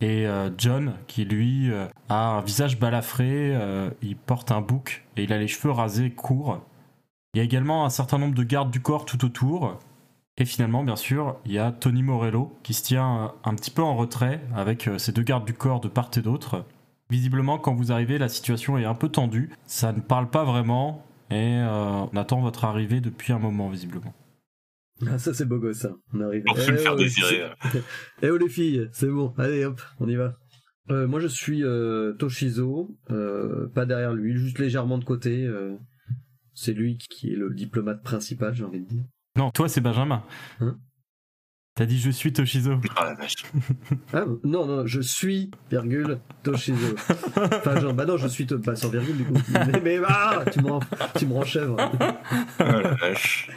Et 0.00 0.26
John, 0.58 0.94
qui 1.06 1.24
lui 1.24 1.70
a 2.08 2.36
un 2.36 2.40
visage 2.42 2.80
balafré, 2.80 3.56
il 4.02 4.16
porte 4.16 4.50
un 4.50 4.60
bouc 4.60 5.04
et 5.16 5.22
il 5.22 5.32
a 5.32 5.38
les 5.38 5.48
cheveux 5.48 5.72
rasés 5.72 6.10
courts. 6.10 6.60
Il 7.32 7.38
y 7.38 7.40
a 7.40 7.44
également 7.44 7.86
un 7.86 7.90
certain 7.90 8.18
nombre 8.18 8.34
de 8.34 8.42
gardes 8.42 8.72
du 8.72 8.80
corps 8.80 9.06
tout 9.06 9.24
autour. 9.24 9.78
Et 10.38 10.44
finalement, 10.44 10.82
bien 10.82 10.96
sûr, 10.96 11.36
il 11.44 11.52
y 11.52 11.58
a 11.58 11.72
Tony 11.72 12.02
Morello 12.02 12.56
qui 12.62 12.72
se 12.74 12.82
tient 12.82 13.24
euh, 13.24 13.28
un 13.44 13.54
petit 13.54 13.70
peu 13.70 13.82
en 13.82 13.96
retrait 13.96 14.40
avec 14.54 14.88
euh, 14.88 14.98
ses 14.98 15.12
deux 15.12 15.22
gardes 15.22 15.44
du 15.44 15.52
corps 15.54 15.80
de 15.80 15.88
part 15.88 16.10
et 16.16 16.20
d'autre. 16.22 16.64
Visiblement, 17.10 17.58
quand 17.58 17.74
vous 17.74 17.92
arrivez, 17.92 18.16
la 18.16 18.28
situation 18.28 18.78
est 18.78 18.84
un 18.86 18.94
peu 18.94 19.08
tendue. 19.10 19.50
Ça 19.66 19.92
ne 19.92 20.00
parle 20.00 20.30
pas 20.30 20.44
vraiment 20.44 21.04
et 21.30 21.58
euh, 21.58 22.06
on 22.12 22.16
attend 22.16 22.40
votre 22.40 22.64
arrivée 22.64 23.00
depuis 23.00 23.32
un 23.32 23.38
moment, 23.38 23.68
visiblement. 23.68 24.14
Ah, 25.06 25.18
ça, 25.18 25.34
c'est 25.34 25.44
beau 25.46 25.58
gosse, 25.58 25.78
ça. 25.80 25.90
On 26.14 26.20
arrive. 26.20 26.44
Le 26.46 26.74
Eh, 26.74 26.76
faire 26.78 26.92
oh, 26.94 26.98
désirer. 26.98 27.42
euh. 27.42 27.80
Eh 28.22 28.30
oh 28.30 28.36
les 28.38 28.48
filles, 28.48 28.88
c'est 28.92 29.08
bon, 29.08 29.34
allez 29.36 29.64
hop, 29.64 29.80
on 30.00 30.08
y 30.08 30.14
va. 30.14 30.36
Euh, 30.90 31.06
moi 31.06 31.20
je 31.20 31.28
suis 31.28 31.62
euh, 31.62 32.12
Toshizo, 32.14 32.96
euh, 33.10 33.68
pas 33.74 33.84
derrière 33.86 34.12
lui, 34.14 34.36
juste 34.36 34.58
légèrement 34.58 34.98
de 34.98 35.04
côté. 35.04 35.44
euh, 35.44 35.76
c'est 36.54 36.72
lui 36.72 36.98
qui 36.98 37.32
est 37.32 37.36
le 37.36 37.52
diplomate 37.54 38.02
principal, 38.02 38.54
j'ai 38.54 38.64
envie 38.64 38.80
de 38.80 38.86
dire. 38.88 39.04
Non, 39.36 39.50
toi, 39.50 39.68
c'est 39.68 39.80
Benjamin. 39.80 40.22
Hein 40.60 40.76
T'as 41.74 41.86
dit 41.86 41.98
je 41.98 42.10
suis 42.10 42.34
Toshizo. 42.34 42.80
Ah 42.96 43.04
la 43.06 43.14
vache. 43.14 43.34
Ah 44.12 44.24
non, 44.44 44.66
non, 44.66 44.86
je 44.86 45.00
suis, 45.00 45.50
virgule, 45.70 46.20
Toshizo. 46.42 46.94
Enfin, 47.36 47.80
genre, 47.80 47.94
bah 47.94 48.04
non, 48.04 48.18
je 48.18 48.28
suis, 48.28 48.44
pas 48.44 48.76
sans 48.76 48.90
virgule 48.90 49.16
du 49.16 49.24
coup. 49.24 49.32
Mais, 49.48 49.80
mais 49.80 50.00
ah, 50.06 50.44
tu 50.52 50.60
me 50.60 50.70
rends, 50.70 50.80
tu 51.16 51.24
me 51.24 51.32
rends 51.32 51.44
chèvre. 51.44 51.76
Ah 52.58 52.82
la 52.82 52.94
vache. 52.94 53.50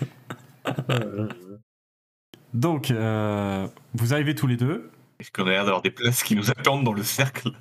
Donc, 2.54 2.90
euh, 2.90 3.68
vous 3.96 4.14
arrivez 4.14 4.34
tous 4.34 4.48
les 4.48 4.56
deux. 4.56 4.90
Est-ce 5.20 5.30
qu'on 5.32 5.48
a 5.48 5.50
l'air 5.50 5.66
d'avoir 5.66 5.82
des 5.82 5.92
places 5.92 6.24
qui 6.24 6.38
nous 6.38 6.50
attendent 6.52 6.86
dans 6.86 6.94
le 6.94 7.04
cercle? 7.04 7.52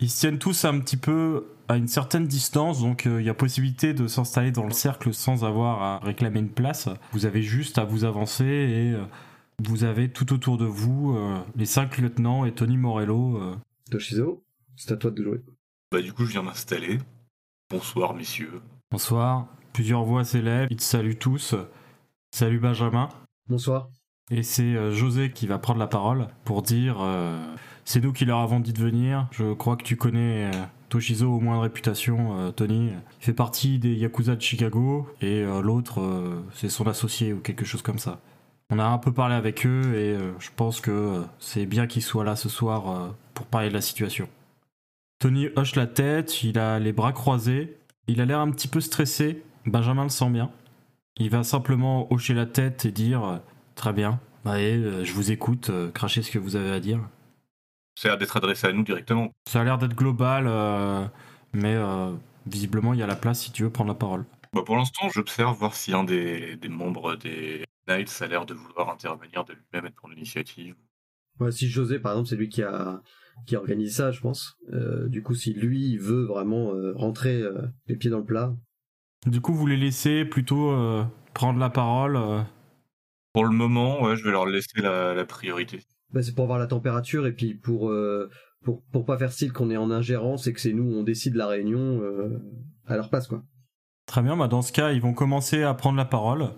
Ils 0.00 0.08
se 0.08 0.20
tiennent 0.20 0.38
tous 0.38 0.64
un 0.64 0.78
petit 0.80 0.96
peu 0.96 1.44
à 1.68 1.76
une 1.76 1.88
certaine 1.88 2.26
distance, 2.26 2.80
donc 2.80 3.06
euh, 3.06 3.20
il 3.20 3.26
y 3.26 3.30
a 3.30 3.34
possibilité 3.34 3.94
de 3.94 4.06
s'installer 4.06 4.52
dans 4.52 4.64
le 4.64 4.72
cercle 4.72 5.12
sans 5.12 5.44
avoir 5.44 5.82
à 5.82 5.98
réclamer 5.98 6.40
une 6.40 6.50
place. 6.50 6.88
Vous 7.12 7.26
avez 7.26 7.42
juste 7.42 7.78
à 7.78 7.84
vous 7.84 8.04
avancer 8.04 8.44
et 8.44 8.92
euh, 8.92 9.04
vous 9.64 9.84
avez 9.84 10.10
tout 10.10 10.32
autour 10.32 10.58
de 10.58 10.64
vous 10.64 11.16
euh, 11.16 11.38
les 11.56 11.66
cinq 11.66 11.98
lieutenants 11.98 12.44
et 12.44 12.52
Tony 12.52 12.76
Morello. 12.76 13.36
euh. 13.42 13.56
Toshizo, 13.90 14.44
c'est 14.76 14.92
à 14.92 14.96
toi 14.96 15.10
de 15.10 15.22
jouer. 15.22 15.42
Bah 15.90 16.02
du 16.02 16.12
coup 16.12 16.24
je 16.24 16.32
viens 16.32 16.42
m'installer. 16.42 16.98
Bonsoir 17.70 18.14
messieurs. 18.14 18.60
Bonsoir. 18.90 19.46
Plusieurs 19.72 20.04
voix 20.04 20.24
s'élèvent, 20.24 20.68
ils 20.70 20.76
te 20.76 20.82
saluent 20.82 21.18
tous. 21.18 21.54
Salut 22.32 22.58
Benjamin. 22.58 23.08
Bonsoir. 23.48 23.88
Et 24.30 24.42
c'est 24.42 24.74
euh, 24.74 24.92
José 24.92 25.30
qui 25.30 25.46
va 25.46 25.58
prendre 25.58 25.78
la 25.78 25.86
parole 25.86 26.26
pour 26.44 26.62
dire 26.62 26.96
euh, 27.00 27.54
c'est 27.84 28.02
nous 28.02 28.12
qui 28.12 28.24
leur 28.24 28.40
avons 28.40 28.58
dit 28.58 28.72
de 28.72 28.82
venir. 28.82 29.28
Je 29.30 29.52
crois 29.54 29.76
que 29.76 29.84
tu 29.84 29.96
connais 29.96 30.46
euh, 30.46 30.62
Toshizo 30.88 31.30
au 31.30 31.38
moins 31.38 31.56
de 31.56 31.62
réputation, 31.62 32.52
Tony. 32.52 32.90
Il 33.20 33.24
fait 33.24 33.32
partie 33.32 33.78
des 33.78 33.94
Yakuza 33.94 34.34
de 34.34 34.42
Chicago 34.42 35.08
et 35.20 35.44
l'autre 35.44 36.00
c'est 36.54 36.68
son 36.68 36.86
associé 36.86 37.32
ou 37.32 37.40
quelque 37.40 37.64
chose 37.64 37.82
comme 37.82 37.98
ça. 37.98 38.20
On 38.70 38.78
a 38.78 38.84
un 38.84 38.98
peu 38.98 39.12
parlé 39.12 39.34
avec 39.34 39.66
eux 39.66 39.94
et 39.96 40.16
je 40.38 40.48
pense 40.54 40.80
que 40.80 41.24
c'est 41.40 41.66
bien 41.66 41.88
qu'ils 41.88 42.02
soient 42.02 42.22
là 42.22 42.36
ce 42.36 42.48
soir 42.48 43.14
pour 43.34 43.46
parler 43.46 43.68
de 43.68 43.74
la 43.74 43.80
situation. 43.80 44.28
Tony 45.18 45.48
hoche 45.56 45.74
la 45.74 45.88
tête, 45.88 46.44
il 46.44 46.56
a 46.56 46.78
les 46.78 46.92
bras 46.92 47.12
croisés, 47.12 47.78
il 48.06 48.20
a 48.20 48.24
l'air 48.24 48.38
un 48.38 48.52
petit 48.52 48.68
peu 48.68 48.80
stressé. 48.80 49.42
Benjamin 49.66 50.04
le 50.04 50.08
sent 50.08 50.30
bien. 50.30 50.52
Il 51.16 51.30
va 51.30 51.42
simplement 51.42 52.12
hocher 52.12 52.34
la 52.34 52.46
tête 52.46 52.84
et 52.84 52.92
dire 52.92 53.40
Très 53.76 53.92
bien, 53.92 54.18
allez, 54.44 54.76
euh, 54.76 55.04
je 55.04 55.12
vous 55.12 55.30
écoute, 55.30 55.70
euh, 55.70 55.90
crachez 55.92 56.22
ce 56.22 56.32
que 56.32 56.38
vous 56.38 56.56
avez 56.56 56.70
à 56.72 56.80
dire. 56.80 57.00
Ça 57.94 58.08
a 58.08 58.10
l'air 58.12 58.18
d'être 58.18 58.36
adressé 58.36 58.66
à 58.66 58.72
nous 58.72 58.82
directement. 58.82 59.30
Ça 59.48 59.60
a 59.60 59.64
l'air 59.64 59.78
d'être 59.78 59.94
global, 59.94 60.46
euh, 60.48 61.06
mais 61.52 61.74
euh, 61.74 62.12
visiblement 62.46 62.92
il 62.94 63.00
y 63.00 63.02
a 63.02 63.06
la 63.06 63.16
place 63.16 63.40
si 63.42 63.52
tu 63.52 63.62
veux 63.62 63.70
prendre 63.70 63.88
la 63.88 63.94
parole. 63.94 64.24
Bah, 64.52 64.62
pour 64.64 64.76
l'instant, 64.76 65.08
j'observe 65.08 65.56
voir 65.58 65.74
si 65.74 65.92
un 65.92 66.04
des, 66.04 66.56
des 66.56 66.68
membres 66.68 67.16
des 67.16 67.64
Knights 67.86 68.22
a 68.22 68.26
l'air 68.26 68.46
de 68.46 68.54
vouloir 68.54 68.90
intervenir 68.90 69.44
de 69.44 69.52
lui-même 69.52 69.86
et 69.86 69.90
de 69.90 69.94
prendre 69.94 70.14
l'initiative. 70.14 70.74
Ouais, 71.38 71.52
si 71.52 71.68
José, 71.68 71.98
par 71.98 72.12
exemple, 72.12 72.28
c'est 72.28 72.36
lui 72.36 72.48
qui 72.48 72.62
a 72.62 73.02
qui 73.44 73.54
organise 73.56 73.96
ça, 73.96 74.12
je 74.12 74.20
pense. 74.20 74.56
Euh, 74.72 75.08
du 75.08 75.22
coup, 75.22 75.34
si 75.34 75.52
lui 75.52 75.90
il 75.90 75.98
veut 76.00 76.24
vraiment 76.24 76.72
euh, 76.74 76.94
rentrer 76.96 77.42
euh, 77.42 77.66
les 77.86 77.96
pieds 77.96 78.08
dans 78.10 78.18
le 78.18 78.24
plat, 78.24 78.54
Du 79.26 79.40
coup, 79.42 79.52
vous 79.52 79.66
les 79.66 79.76
laissez 79.76 80.24
plutôt 80.24 80.70
euh, 80.70 81.04
prendre 81.34 81.58
la 81.58 81.68
parole. 81.68 82.16
Pour 83.36 83.44
le 83.44 83.54
moment, 83.54 84.02
ouais, 84.02 84.16
je 84.16 84.24
vais 84.24 84.30
leur 84.30 84.46
laisser 84.46 84.80
la, 84.80 85.12
la 85.12 85.26
priorité. 85.26 85.80
bah, 86.10 86.22
c'est 86.22 86.34
pour 86.34 86.46
voir 86.46 86.58
la 86.58 86.66
température 86.66 87.26
et 87.26 87.32
puis 87.32 87.52
pour 87.52 87.90
euh, 87.90 88.30
pour 88.64 88.82
pour 88.90 89.04
pas 89.04 89.18
faire 89.18 89.30
style 89.30 89.52
qu'on 89.52 89.70
est 89.70 89.76
en 89.76 89.90
ingérence 89.90 90.46
et 90.46 90.54
que 90.54 90.60
c'est 90.62 90.72
nous 90.72 90.90
on 90.90 91.02
décide 91.02 91.34
la 91.34 91.46
réunion 91.46 92.00
euh, 92.00 92.40
à 92.86 92.96
leur 92.96 93.10
place 93.10 93.26
quoi. 93.26 93.42
Très 94.06 94.22
bien, 94.22 94.38
bah 94.38 94.48
dans 94.48 94.62
ce 94.62 94.72
cas, 94.72 94.92
ils 94.92 95.02
vont 95.02 95.12
commencer 95.12 95.62
à 95.62 95.74
prendre 95.74 95.98
la 95.98 96.06
parole. 96.06 96.52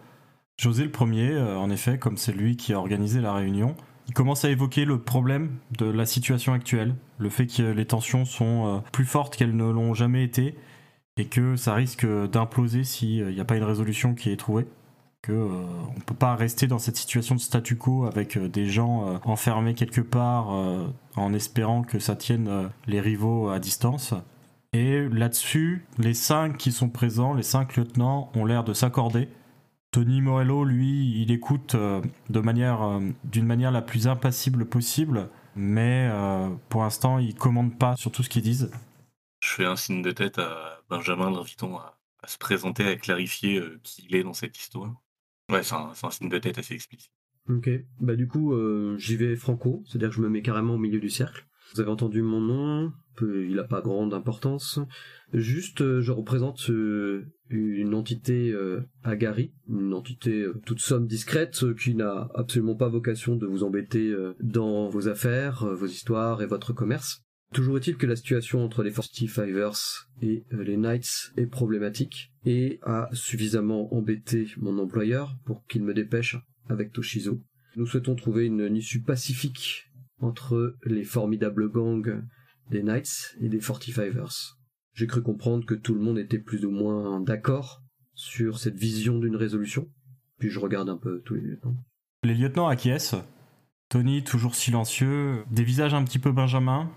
José 0.56 0.84
le 0.84 0.92
premier, 0.92 1.32
euh, 1.32 1.56
en 1.58 1.68
effet, 1.68 1.98
comme 1.98 2.16
c'est 2.16 2.30
lui 2.32 2.56
qui 2.56 2.72
a 2.72 2.78
organisé 2.78 3.20
la 3.20 3.34
réunion, 3.34 3.74
il 4.06 4.14
commence 4.14 4.44
à 4.44 4.50
évoquer 4.50 4.84
le 4.84 5.00
problème 5.02 5.56
de 5.76 5.86
la 5.86 6.06
situation 6.06 6.52
actuelle, 6.52 6.94
le 7.18 7.28
fait 7.28 7.48
que 7.48 7.62
les 7.62 7.86
tensions 7.86 8.24
sont 8.24 8.66
euh, 8.66 8.80
plus 8.92 9.04
fortes 9.04 9.34
qu'elles 9.34 9.56
ne 9.56 9.68
l'ont 9.68 9.94
jamais 9.94 10.22
été, 10.22 10.54
et 11.16 11.26
que 11.26 11.56
ça 11.56 11.74
risque 11.74 12.06
d'imploser 12.30 12.84
s'il 12.84 13.26
n'y 13.26 13.40
a 13.40 13.44
pas 13.44 13.56
une 13.56 13.64
résolution 13.64 14.14
qui 14.14 14.30
est 14.30 14.36
trouvée. 14.36 14.68
Que 15.20 15.32
euh, 15.32 15.66
on 15.96 16.00
peut 16.00 16.14
pas 16.14 16.36
rester 16.36 16.68
dans 16.68 16.78
cette 16.78 16.96
situation 16.96 17.34
de 17.34 17.40
statu 17.40 17.76
quo 17.76 18.06
avec 18.06 18.36
euh, 18.36 18.48
des 18.48 18.66
gens 18.66 19.08
euh, 19.08 19.18
enfermés 19.24 19.74
quelque 19.74 20.00
part 20.00 20.54
euh, 20.54 20.86
en 21.16 21.34
espérant 21.34 21.82
que 21.82 21.98
ça 21.98 22.14
tienne 22.14 22.70
les 22.86 23.00
rivaux 23.00 23.48
à 23.48 23.58
distance. 23.58 24.14
Et 24.72 25.08
là-dessus, 25.08 25.86
les 25.98 26.14
cinq 26.14 26.56
qui 26.56 26.70
sont 26.70 26.88
présents, 26.88 27.34
les 27.34 27.42
cinq 27.42 27.76
lieutenants, 27.76 28.30
ont 28.34 28.44
l'air 28.44 28.62
de 28.62 28.72
s'accorder. 28.72 29.28
Tony 29.90 30.20
Morello, 30.20 30.64
lui, 30.64 31.20
il 31.20 31.32
écoute 31.32 31.74
de 31.74 32.40
manière, 32.40 33.00
d'une 33.24 33.46
manière 33.46 33.72
la 33.72 33.82
plus 33.82 34.06
impassible 34.06 34.66
possible, 34.66 35.30
mais 35.56 36.10
pour 36.68 36.82
l'instant, 36.82 37.18
il 37.18 37.34
commande 37.34 37.76
pas 37.78 37.96
sur 37.96 38.12
tout 38.12 38.22
ce 38.22 38.28
qu'ils 38.28 38.42
disent. 38.42 38.70
Je 39.40 39.48
fais 39.48 39.64
un 39.64 39.76
signe 39.76 40.02
de 40.02 40.12
tête 40.12 40.38
à 40.38 40.80
Benjamin, 40.90 41.30
l'invitant 41.30 41.78
à, 41.78 41.98
à 42.22 42.28
se 42.28 42.36
présenter, 42.36 42.86
à 42.86 42.96
clarifier 42.96 43.62
qui 43.82 44.06
il 44.08 44.16
est 44.16 44.22
dans 44.22 44.34
cette 44.34 44.58
histoire. 44.58 44.92
Ouais, 45.48 45.62
c'est 45.62 45.74
un, 45.74 46.10
signe 46.10 46.30
assez 46.34 46.74
explicite. 46.74 47.10
Ok. 47.48 47.70
Bah 48.00 48.14
du 48.14 48.28
coup, 48.28 48.52
euh, 48.52 48.96
j'y 48.98 49.16
vais 49.16 49.34
franco, 49.34 49.82
c'est-à-dire 49.86 50.10
que 50.10 50.16
je 50.16 50.20
me 50.20 50.28
mets 50.28 50.42
carrément 50.42 50.74
au 50.74 50.78
milieu 50.78 51.00
du 51.00 51.08
cercle. 51.08 51.46
Vous 51.72 51.80
avez 51.80 51.90
entendu 51.90 52.22
mon 52.22 52.40
nom, 52.40 52.92
il 53.20 53.54
n'a 53.54 53.64
pas 53.64 53.80
grande 53.80 54.14
importance. 54.14 54.78
Juste, 55.32 55.82
euh, 55.82 56.00
je 56.00 56.12
représente 56.12 56.70
euh, 56.70 57.26
une 57.50 57.94
entité 57.94 58.54
Agari, 59.02 59.52
une 59.68 59.94
entité 59.94 60.46
toute 60.66 60.80
somme 60.80 61.06
discrète 61.06 61.74
qui 61.76 61.94
n'a 61.94 62.28
absolument 62.34 62.74
pas 62.74 62.88
vocation 62.88 63.36
de 63.36 63.46
vous 63.46 63.64
embêter 63.64 64.14
dans 64.40 64.88
vos 64.88 65.08
affaires, 65.08 65.66
vos 65.66 65.86
histoires 65.86 66.42
et 66.42 66.46
votre 66.46 66.74
commerce. 66.74 67.22
Toujours 67.52 67.78
est-il 67.78 67.96
que 67.96 68.06
la 68.06 68.16
situation 68.16 68.62
entre 68.62 68.82
les 68.82 68.90
45ers 68.90 70.06
et 70.20 70.44
euh, 70.52 70.62
les 70.62 70.76
Knights 70.76 71.32
est 71.36 71.46
problématique 71.46 72.32
et 72.44 72.78
a 72.82 73.08
suffisamment 73.12 73.92
embêté 73.94 74.48
mon 74.58 74.78
employeur 74.78 75.34
pour 75.44 75.64
qu'il 75.66 75.82
me 75.82 75.94
dépêche 75.94 76.36
avec 76.68 76.92
Toshizo. 76.92 77.42
Nous 77.76 77.86
souhaitons 77.86 78.16
trouver 78.16 78.46
une 78.46 78.76
issue 78.76 79.02
pacifique 79.02 79.86
entre 80.20 80.76
les 80.84 81.04
formidables 81.04 81.70
gangs 81.70 82.22
des 82.70 82.82
Knights 82.82 83.36
et 83.40 83.48
des 83.48 83.60
45ers. 83.60 84.54
J'ai 84.92 85.06
cru 85.06 85.22
comprendre 85.22 85.64
que 85.64 85.74
tout 85.74 85.94
le 85.94 86.00
monde 86.00 86.18
était 86.18 86.38
plus 86.38 86.66
ou 86.66 86.70
moins 86.70 87.20
d'accord 87.20 87.82
sur 88.14 88.58
cette 88.58 88.76
vision 88.76 89.18
d'une 89.18 89.36
résolution. 89.36 89.88
Puis 90.38 90.50
je 90.50 90.58
regarde 90.58 90.88
un 90.88 90.96
peu 90.96 91.22
tous 91.24 91.34
les 91.34 91.40
lieutenants. 91.40 91.76
Les 92.24 92.34
lieutenants 92.34 92.68
acquiescent. 92.68 93.24
Tony, 93.88 94.22
toujours 94.22 94.54
silencieux, 94.54 95.44
des 95.50 95.64
visages 95.64 95.94
un 95.94 96.04
petit 96.04 96.18
peu 96.18 96.30
Benjamin, 96.30 96.90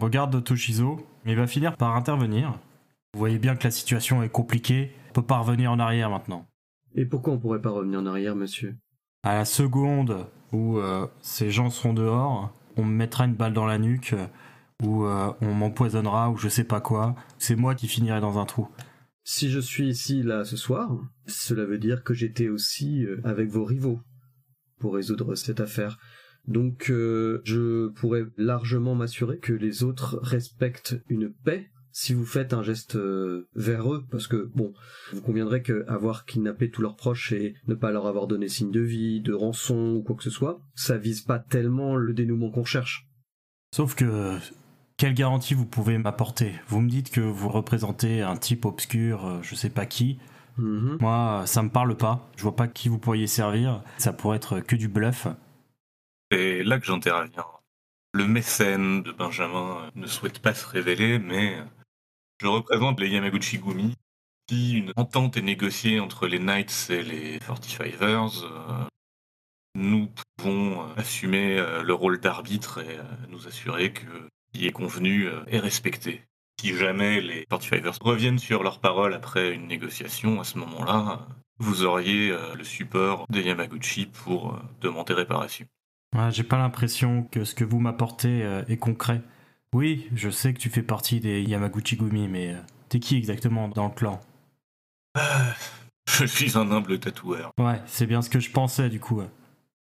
regarde 0.00 0.42
Toshizo, 0.42 1.06
mais 1.24 1.32
il 1.32 1.38
va 1.38 1.46
finir 1.46 1.76
par 1.76 1.96
intervenir. 1.96 2.58
Vous 3.14 3.18
voyez 3.18 3.38
bien 3.38 3.56
que 3.56 3.64
la 3.64 3.70
situation 3.70 4.22
est 4.22 4.28
compliquée, 4.28 4.92
on 5.10 5.12
peut 5.12 5.22
pas 5.22 5.38
revenir 5.38 5.70
en 5.70 5.78
arrière 5.78 6.10
maintenant. 6.10 6.46
Et 6.94 7.04
pourquoi 7.04 7.34
on 7.34 7.38
pourrait 7.38 7.60
pas 7.60 7.70
revenir 7.70 8.00
en 8.00 8.06
arrière, 8.06 8.36
monsieur? 8.36 8.76
À 9.22 9.34
la 9.34 9.44
seconde 9.44 10.26
où 10.52 10.78
euh, 10.78 11.06
ces 11.20 11.50
gens 11.50 11.70
seront 11.70 11.94
dehors, 11.94 12.54
on 12.76 12.84
me 12.84 12.92
mettra 12.92 13.24
une 13.24 13.34
balle 13.34 13.52
dans 13.52 13.66
la 13.66 13.78
nuque, 13.78 14.14
euh, 14.14 14.26
ou 14.82 15.04
euh, 15.04 15.32
on 15.40 15.54
m'empoisonnera, 15.54 16.30
ou 16.30 16.36
je 16.36 16.48
sais 16.48 16.64
pas 16.64 16.80
quoi. 16.80 17.14
C'est 17.38 17.56
moi 17.56 17.74
qui 17.74 17.88
finirai 17.88 18.20
dans 18.20 18.38
un 18.38 18.44
trou. 18.44 18.68
Si 19.24 19.50
je 19.50 19.60
suis 19.60 19.88
ici 19.88 20.22
là 20.22 20.44
ce 20.44 20.56
soir, 20.56 20.90
cela 21.26 21.64
veut 21.64 21.78
dire 21.78 22.02
que 22.02 22.14
j'étais 22.14 22.48
aussi 22.48 23.06
avec 23.22 23.48
vos 23.48 23.64
rivaux 23.64 24.00
pour 24.80 24.94
résoudre 24.94 25.36
cette 25.36 25.60
affaire. 25.60 25.98
Donc 26.46 26.90
euh, 26.90 27.40
je 27.44 27.88
pourrais 27.88 28.24
largement 28.36 28.94
m'assurer 28.94 29.38
que 29.38 29.52
les 29.52 29.84
autres 29.84 30.18
respectent 30.22 30.96
une 31.08 31.32
paix 31.32 31.70
si 31.92 32.14
vous 32.14 32.24
faites 32.24 32.54
un 32.54 32.62
geste 32.62 32.96
euh, 32.96 33.48
vers 33.54 33.92
eux, 33.92 34.04
parce 34.10 34.26
que 34.26 34.50
bon, 34.54 34.72
vous 35.12 35.20
conviendrez 35.20 35.62
que 35.62 35.84
avoir 35.88 36.24
kidnappé 36.24 36.70
tous 36.70 36.82
leurs 36.82 36.96
proches 36.96 37.32
et 37.32 37.54
ne 37.68 37.74
pas 37.74 37.92
leur 37.92 38.06
avoir 38.06 38.26
donné 38.26 38.48
signe 38.48 38.70
de 38.70 38.80
vie, 38.80 39.20
de 39.20 39.34
rançon 39.34 39.96
ou 39.96 40.02
quoi 40.02 40.16
que 40.16 40.22
ce 40.22 40.30
soit, 40.30 40.60
ça 40.74 40.96
vise 40.96 41.20
pas 41.20 41.38
tellement 41.38 41.94
le 41.96 42.14
dénouement 42.14 42.50
qu'on 42.50 42.64
cherche. 42.64 43.06
Sauf 43.74 43.94
que, 43.94 44.36
quelle 44.96 45.14
garantie 45.14 45.54
vous 45.54 45.66
pouvez 45.66 45.98
m'apporter? 45.98 46.54
Vous 46.66 46.80
me 46.80 46.88
dites 46.88 47.10
que 47.10 47.20
vous 47.20 47.48
représentez 47.48 48.22
un 48.22 48.36
type 48.36 48.64
obscur, 48.64 49.26
euh, 49.26 49.38
je 49.42 49.54
sais 49.54 49.70
pas 49.70 49.86
qui. 49.86 50.18
Mhm. 50.56 50.98
Moi, 51.00 51.42
ça 51.46 51.62
me 51.62 51.70
parle 51.70 51.96
pas. 51.96 52.30
Je 52.36 52.42
vois 52.42 52.56
pas 52.56 52.68
qui 52.68 52.88
vous 52.88 52.98
pourriez 52.98 53.26
servir. 53.26 53.82
Ça 53.98 54.12
pourrait 54.12 54.36
être 54.36 54.60
que 54.60 54.76
du 54.76 54.88
bluff. 54.88 55.26
C'est 56.32 56.62
là 56.62 56.78
que 56.78 56.86
j'interviens. 56.86 57.44
Le 58.14 58.26
mécène 58.26 59.02
de 59.02 59.12
Benjamin 59.12 59.82
euh, 59.84 59.90
ne 59.94 60.06
souhaite 60.06 60.38
pas 60.38 60.54
se 60.54 60.66
révéler, 60.66 61.18
mais 61.18 61.58
euh, 61.58 61.64
je 62.40 62.46
représente 62.46 62.98
les 63.00 63.10
Yamaguchi 63.10 63.58
Gumi. 63.58 63.94
Si 64.48 64.78
une 64.78 64.94
entente 64.96 65.36
est 65.36 65.42
négociée 65.42 66.00
entre 66.00 66.26
les 66.26 66.38
Knights 66.38 66.86
et 66.88 67.02
les 67.02 67.38
45ers, 67.40 68.44
euh, 68.44 68.84
nous 69.74 70.08
pouvons 70.38 70.90
assumer 70.96 71.62
le 71.82 71.92
rôle 71.92 72.18
d'arbitre 72.18 72.78
et 72.78 72.98
nous 73.28 73.46
assurer 73.46 73.92
que 73.92 74.06
ce 74.54 74.58
qui 74.58 74.66
est 74.66 74.72
convenu 74.72 75.28
est 75.46 75.58
respecté. 75.58 76.22
Si 76.60 76.74
jamais 76.74 77.20
les 77.20 77.44
45ers 77.44 77.98
reviennent 78.02 78.38
sur 78.38 78.62
leur 78.62 78.80
parole 78.80 79.14
après 79.14 79.52
une 79.52 79.68
négociation, 79.68 80.40
à 80.40 80.44
ce 80.44 80.58
moment-là, 80.58 81.26
vous 81.58 81.84
auriez 81.84 82.36
le 82.54 82.64
support 82.64 83.26
des 83.30 83.42
Yamaguchi 83.42 84.06
pour 84.06 84.58
demander 84.80 85.14
réparation. 85.14 85.66
Ouais, 86.14 86.30
J'ai 86.30 86.42
pas 86.42 86.58
l'impression 86.58 87.24
que 87.24 87.44
ce 87.44 87.54
que 87.54 87.64
vous 87.64 87.80
m'apportez 87.80 88.42
euh, 88.42 88.62
est 88.68 88.76
concret. 88.76 89.22
Oui, 89.74 90.08
je 90.14 90.28
sais 90.28 90.52
que 90.52 90.58
tu 90.58 90.68
fais 90.68 90.82
partie 90.82 91.20
des 91.20 91.42
Yamaguchi 91.42 91.96
Gumi, 91.96 92.28
mais 92.28 92.52
euh, 92.52 92.58
t'es 92.90 93.00
qui 93.00 93.16
exactement 93.16 93.68
dans 93.68 93.88
le 93.88 93.94
clan? 93.94 94.20
Ah, 95.14 95.54
Je 96.10 96.26
suis 96.26 96.58
un 96.58 96.70
humble 96.70 96.98
tatoueur. 96.98 97.52
Ouais, 97.58 97.80
c'est 97.86 98.06
bien 98.06 98.20
ce 98.20 98.28
que 98.28 98.40
je 98.40 98.50
pensais 98.50 98.90
du 98.90 99.00
coup. 99.00 99.22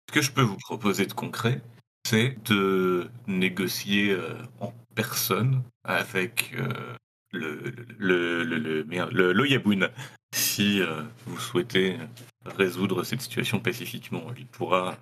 Ce 0.09 0.14
que 0.14 0.23
je 0.23 0.33
peux 0.33 0.42
vous 0.42 0.56
proposer 0.56 1.06
de 1.06 1.12
concret, 1.12 1.61
c'est 2.04 2.37
de 2.47 3.09
négocier 3.28 4.11
euh, 4.11 4.35
en 4.61 4.73
personne 4.97 5.62
avec 5.85 6.52
le, 7.33 7.61
le, 7.99 8.42
le, 8.42 8.59
le, 8.59 8.83
le 8.83 9.33
l'Oyabun. 9.33 9.88
Si 10.35 10.80
vous 11.26 11.38
souhaitez 11.38 11.97
résoudre 12.45 13.04
cette 13.04 13.21
situation 13.21 13.61
pacifiquement, 13.61 14.23
il 14.37 14.47
pourra 14.47 14.97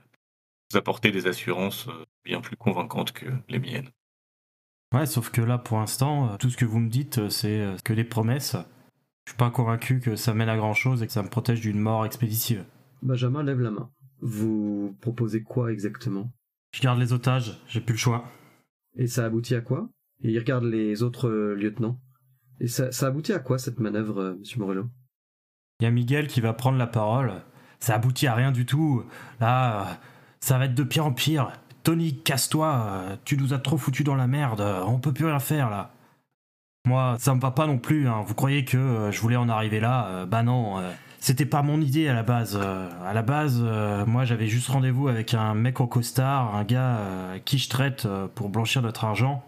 vous 0.74 0.78
apporter 0.78 1.12
des 1.12 1.26
assurances 1.26 1.86
euh, 1.88 2.04
bien 2.24 2.40
plus 2.40 2.56
convaincantes 2.56 3.12
que 3.12 3.26
les 3.48 3.58
miennes. 3.58 3.90
Ouais, 4.92 5.06
sauf 5.06 5.30
que 5.30 5.40
là, 5.40 5.58
pour 5.58 5.78
l'instant, 5.78 6.32
euh, 6.32 6.36
tout 6.36 6.50
ce 6.50 6.56
que 6.56 6.64
vous 6.64 6.80
me 6.80 6.90
dites, 6.90 7.18
euh, 7.18 7.28
c'est 7.28 7.64
que 7.84 7.92
des 7.92 8.04
promesses. 8.04 8.56
Je 9.26 9.30
suis 9.30 9.38
pas 9.38 9.50
convaincu 9.50 10.00
que 10.00 10.16
ça 10.16 10.34
mène 10.34 10.48
à 10.48 10.56
grand 10.56 10.74
chose 10.74 11.02
et 11.02 11.06
que 11.06 11.12
ça 11.12 11.22
me 11.22 11.28
protège 11.28 11.60
d'une 11.60 11.80
mort 11.80 12.04
expéditive. 12.04 12.64
Benjamin 13.02 13.42
lève 13.42 13.60
la 13.60 13.70
main. 13.70 13.90
Vous 14.20 14.96
proposez 15.00 15.42
quoi 15.42 15.72
exactement? 15.72 16.30
Je 16.72 16.80
garde 16.80 16.98
les 16.98 17.12
otages, 17.12 17.58
j'ai 17.68 17.80
plus 17.80 17.94
le 17.94 17.98
choix. 17.98 18.24
Et 18.96 19.06
ça 19.06 19.24
aboutit 19.24 19.54
à 19.54 19.60
quoi? 19.60 19.88
Et 20.22 20.30
il 20.30 20.38
regarde 20.38 20.64
les 20.64 21.02
autres 21.02 21.28
euh, 21.28 21.54
lieutenants. 21.54 21.98
Et 22.60 22.68
ça, 22.68 22.92
ça 22.92 23.06
aboutit 23.06 23.32
à 23.32 23.38
quoi 23.38 23.58
cette 23.58 23.80
manœuvre, 23.80 24.20
euh, 24.20 24.34
monsieur 24.34 24.60
Morello? 24.60 24.88
Il 25.80 25.84
y 25.84 25.86
a 25.86 25.90
Miguel 25.90 26.26
qui 26.26 26.40
va 26.40 26.52
prendre 26.52 26.78
la 26.78 26.86
parole. 26.86 27.32
Ça 27.80 27.94
aboutit 27.94 28.26
à 28.26 28.34
rien 28.34 28.52
du 28.52 28.66
tout. 28.66 29.04
Là, 29.40 29.80
euh, 29.80 29.94
ça 30.44 30.58
va 30.58 30.66
être 30.66 30.74
de 30.74 30.82
pire 30.82 31.06
en 31.06 31.12
pire. 31.12 31.48
Tony, 31.84 32.16
casse-toi. 32.18 32.66
euh, 32.88 33.16
Tu 33.24 33.36
nous 33.38 33.54
as 33.54 33.58
trop 33.58 33.78
foutu 33.78 34.04
dans 34.04 34.14
la 34.14 34.26
merde. 34.26 34.60
On 34.86 34.98
peut 34.98 35.12
plus 35.12 35.24
rien 35.24 35.38
faire 35.38 35.70
là. 35.70 35.90
Moi, 36.86 37.16
ça 37.18 37.34
me 37.34 37.40
va 37.40 37.50
pas 37.50 37.66
non 37.66 37.78
plus. 37.78 38.08
hein. 38.08 38.22
Vous 38.26 38.34
croyez 38.34 38.64
que 38.66 38.76
euh, 38.76 39.10
je 39.10 39.20
voulais 39.20 39.36
en 39.36 39.48
arriver 39.48 39.80
là? 39.80 40.06
Euh, 40.08 40.26
Bah 40.26 40.42
non. 40.42 40.78
euh, 40.78 40.90
C'était 41.18 41.46
pas 41.46 41.62
mon 41.62 41.80
idée 41.80 42.08
à 42.08 42.14
la 42.14 42.22
base. 42.22 42.58
Euh, 42.60 42.90
à 43.06 43.14
la 43.14 43.22
base, 43.22 43.62
euh, 43.64 44.04
moi 44.04 44.26
j'avais 44.26 44.46
juste 44.48 44.68
rendez-vous 44.68 45.08
avec 45.08 45.32
un 45.32 45.54
mec 45.54 45.80
au 45.80 45.86
costard, 45.86 46.54
un 46.54 46.64
gars 46.64 46.98
euh, 46.98 47.38
qui 47.42 47.56
je 47.56 47.70
traite 47.70 48.04
euh, 48.04 48.26
pour 48.34 48.50
blanchir 48.50 48.82
notre 48.82 49.04
argent. 49.04 49.42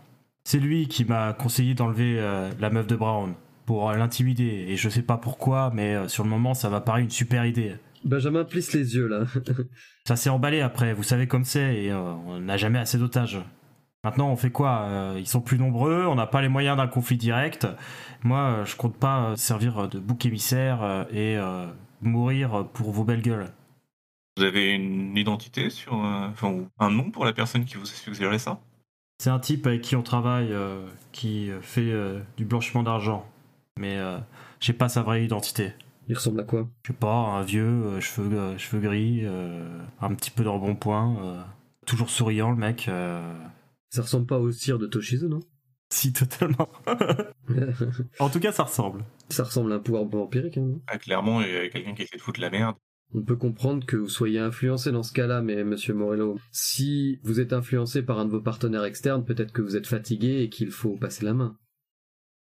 C'est 0.45 0.59
lui 0.61 0.89
qui 0.89 1.05
m'a 1.05 1.35
conseillé 1.35 1.75
d'enlever 1.75 2.17
euh, 2.19 2.51
la 2.59 2.71
meuf 2.71 2.87
de 2.87 2.97
Brown 2.97 3.35
pour 3.67 3.91
euh, 3.91 3.97
l'intimider. 3.97 4.65
Et 4.69 4.77
je 4.77 4.89
sais 4.89 5.03
pas 5.03 5.19
pourquoi, 5.19 5.71
mais 5.75 5.95
euh, 5.95 6.09
sur 6.09 6.25
le 6.25 6.31
moment 6.31 6.55
ça 6.55 6.71
m'a 6.71 6.81
paru 6.81 7.03
une 7.03 7.11
super 7.11 7.45
idée. 7.45 7.77
Benjamin 8.07 8.45
plisse 8.45 8.73
les 8.73 8.95
yeux 8.95 9.07
là. 9.09 9.25
Ça 10.07 10.17
s'est 10.17 10.31
emballé 10.31 10.61
après, 10.61 10.95
vous 10.95 11.03
savez 11.03 11.27
comme 11.27 11.45
c'est, 11.45 11.85
et 11.85 11.91
euh, 11.93 11.99
on 12.27 12.41
n'a 12.41 12.57
jamais 12.57 12.79
assez 12.79 12.97
d'otages. 12.99 13.39
Maintenant, 14.05 14.31
on 14.31 14.37
fait 14.37 14.51
quoi 14.51 14.83
Euh, 14.85 15.17
Ils 15.19 15.27
sont 15.27 15.41
plus 15.41 15.59
nombreux, 15.59 16.07
on 16.07 16.15
n'a 16.15 16.27
pas 16.27 16.41
les 16.41 16.49
moyens 16.49 16.77
d'un 16.77 16.87
conflit 16.87 17.17
direct. 17.17 17.67
Moi, 18.23 18.39
euh, 18.39 18.65
je 18.65 18.77
compte 18.77 18.97
pas 18.97 19.35
servir 19.37 19.89
de 19.89 19.99
bouc 19.99 20.25
émissaire 20.25 21.07
et 21.11 21.37
euh, 21.37 21.67
mourir 22.03 22.67
pour 22.73 22.93
vos 22.93 23.03
belles 23.05 23.23
gueules. 23.23 23.49
Vous 24.37 24.45
avez 24.45 24.73
une 24.73 25.17
identité 25.17 25.71
sur, 25.71 25.95
euh, 25.95 26.29
enfin, 26.29 26.55
un 26.79 26.91
nom 26.91 27.11
pour 27.11 27.25
la 27.25 27.33
personne 27.33 27.65
qui 27.65 27.77
vous 27.77 27.85
a 27.85 27.95
suggéré 27.95 28.39
ça? 28.39 28.61
C'est 29.19 29.31
un 29.31 29.39
type 29.41 29.67
avec 29.67 29.81
qui 29.81 29.97
on 29.97 30.03
travaille, 30.03 30.53
euh, 30.53 30.87
qui 31.11 31.51
fait 31.63 31.91
euh, 31.91 32.21
du 32.37 32.45
blanchiment 32.45 32.83
d'argent. 32.83 33.27
Mais 33.79 33.97
euh, 33.97 34.19
j'ai 34.61 34.75
pas 34.75 34.89
sa 34.89 35.03
vraie 35.03 35.25
identité. 35.25 35.73
Il 36.09 36.15
ressemble 36.15 36.41
à 36.41 36.45
quoi? 36.45 36.69
Je 36.85 36.93
sais 36.93 36.99
pas, 36.99 37.15
un 37.15 37.43
vieux, 37.43 37.65
euh, 37.65 38.01
cheveux, 38.01 38.39
euh, 38.39 38.59
cheveux 38.59 38.81
gris, 38.81 39.21
euh, 39.25 39.79
un 40.01 40.15
petit 40.15 40.31
peu 40.31 40.45
de 40.45 40.49
rebonpoint, 40.49 41.17
euh, 41.25 41.43
toujours 41.87 42.11
souriant 42.11 42.51
le 42.51 42.57
mec. 42.57 42.87
euh. 42.89 43.21
Ça 43.91 44.03
ressemble 44.03 44.27
pas 44.27 44.39
au 44.39 44.51
tir 44.53 44.79
de 44.79 44.87
Toshizo, 44.87 45.29
non? 45.29 45.41
Si, 45.93 46.13
totalement. 46.13 46.69
en 48.19 48.29
tout 48.29 48.41
cas, 48.41 48.53
ça 48.53 48.65
ressemble. 48.65 49.05
Ça 49.29 49.45
ressemble 49.45 49.73
à 49.73 49.77
un 49.77 49.81
pouvoir 49.81 50.05
vampirique, 50.05 50.59
hein, 50.59 50.79
Ah, 50.87 50.99
Clairement, 50.99 51.41
il 51.43 51.53
y 51.53 51.57
a 51.57 51.69
quelqu'un 51.69 51.95
qui 51.95 52.03
essaie 52.03 52.17
de 52.17 52.23
foutre 52.23 52.41
la 52.41 52.51
merde. 52.51 52.77
On 53.15 53.23
peut 53.23 53.37
comprendre 53.37 53.87
que 53.87 53.97
vous 53.97 54.09
soyez 54.09 54.41
influencé 54.41 54.91
dans 54.91 55.05
ce 55.05 55.13
cas-là, 55.13 55.41
mais 55.41 55.63
monsieur 55.63 55.95
Morello, 55.95 56.39
si 56.51 57.21
vous 57.23 57.39
êtes 57.39 57.53
influencé 57.53 58.03
par 58.03 58.19
un 58.19 58.25
de 58.25 58.31
vos 58.31 58.41
partenaires 58.41 58.85
externes, 58.85 59.25
peut-être 59.25 59.53
que 59.53 59.63
vous 59.63 59.77
êtes 59.77 59.87
fatigué 59.87 60.41
et 60.43 60.49
qu'il 60.49 60.73
faut 60.73 60.97
passer 60.97 61.25
la 61.25 61.33
main. 61.35 61.57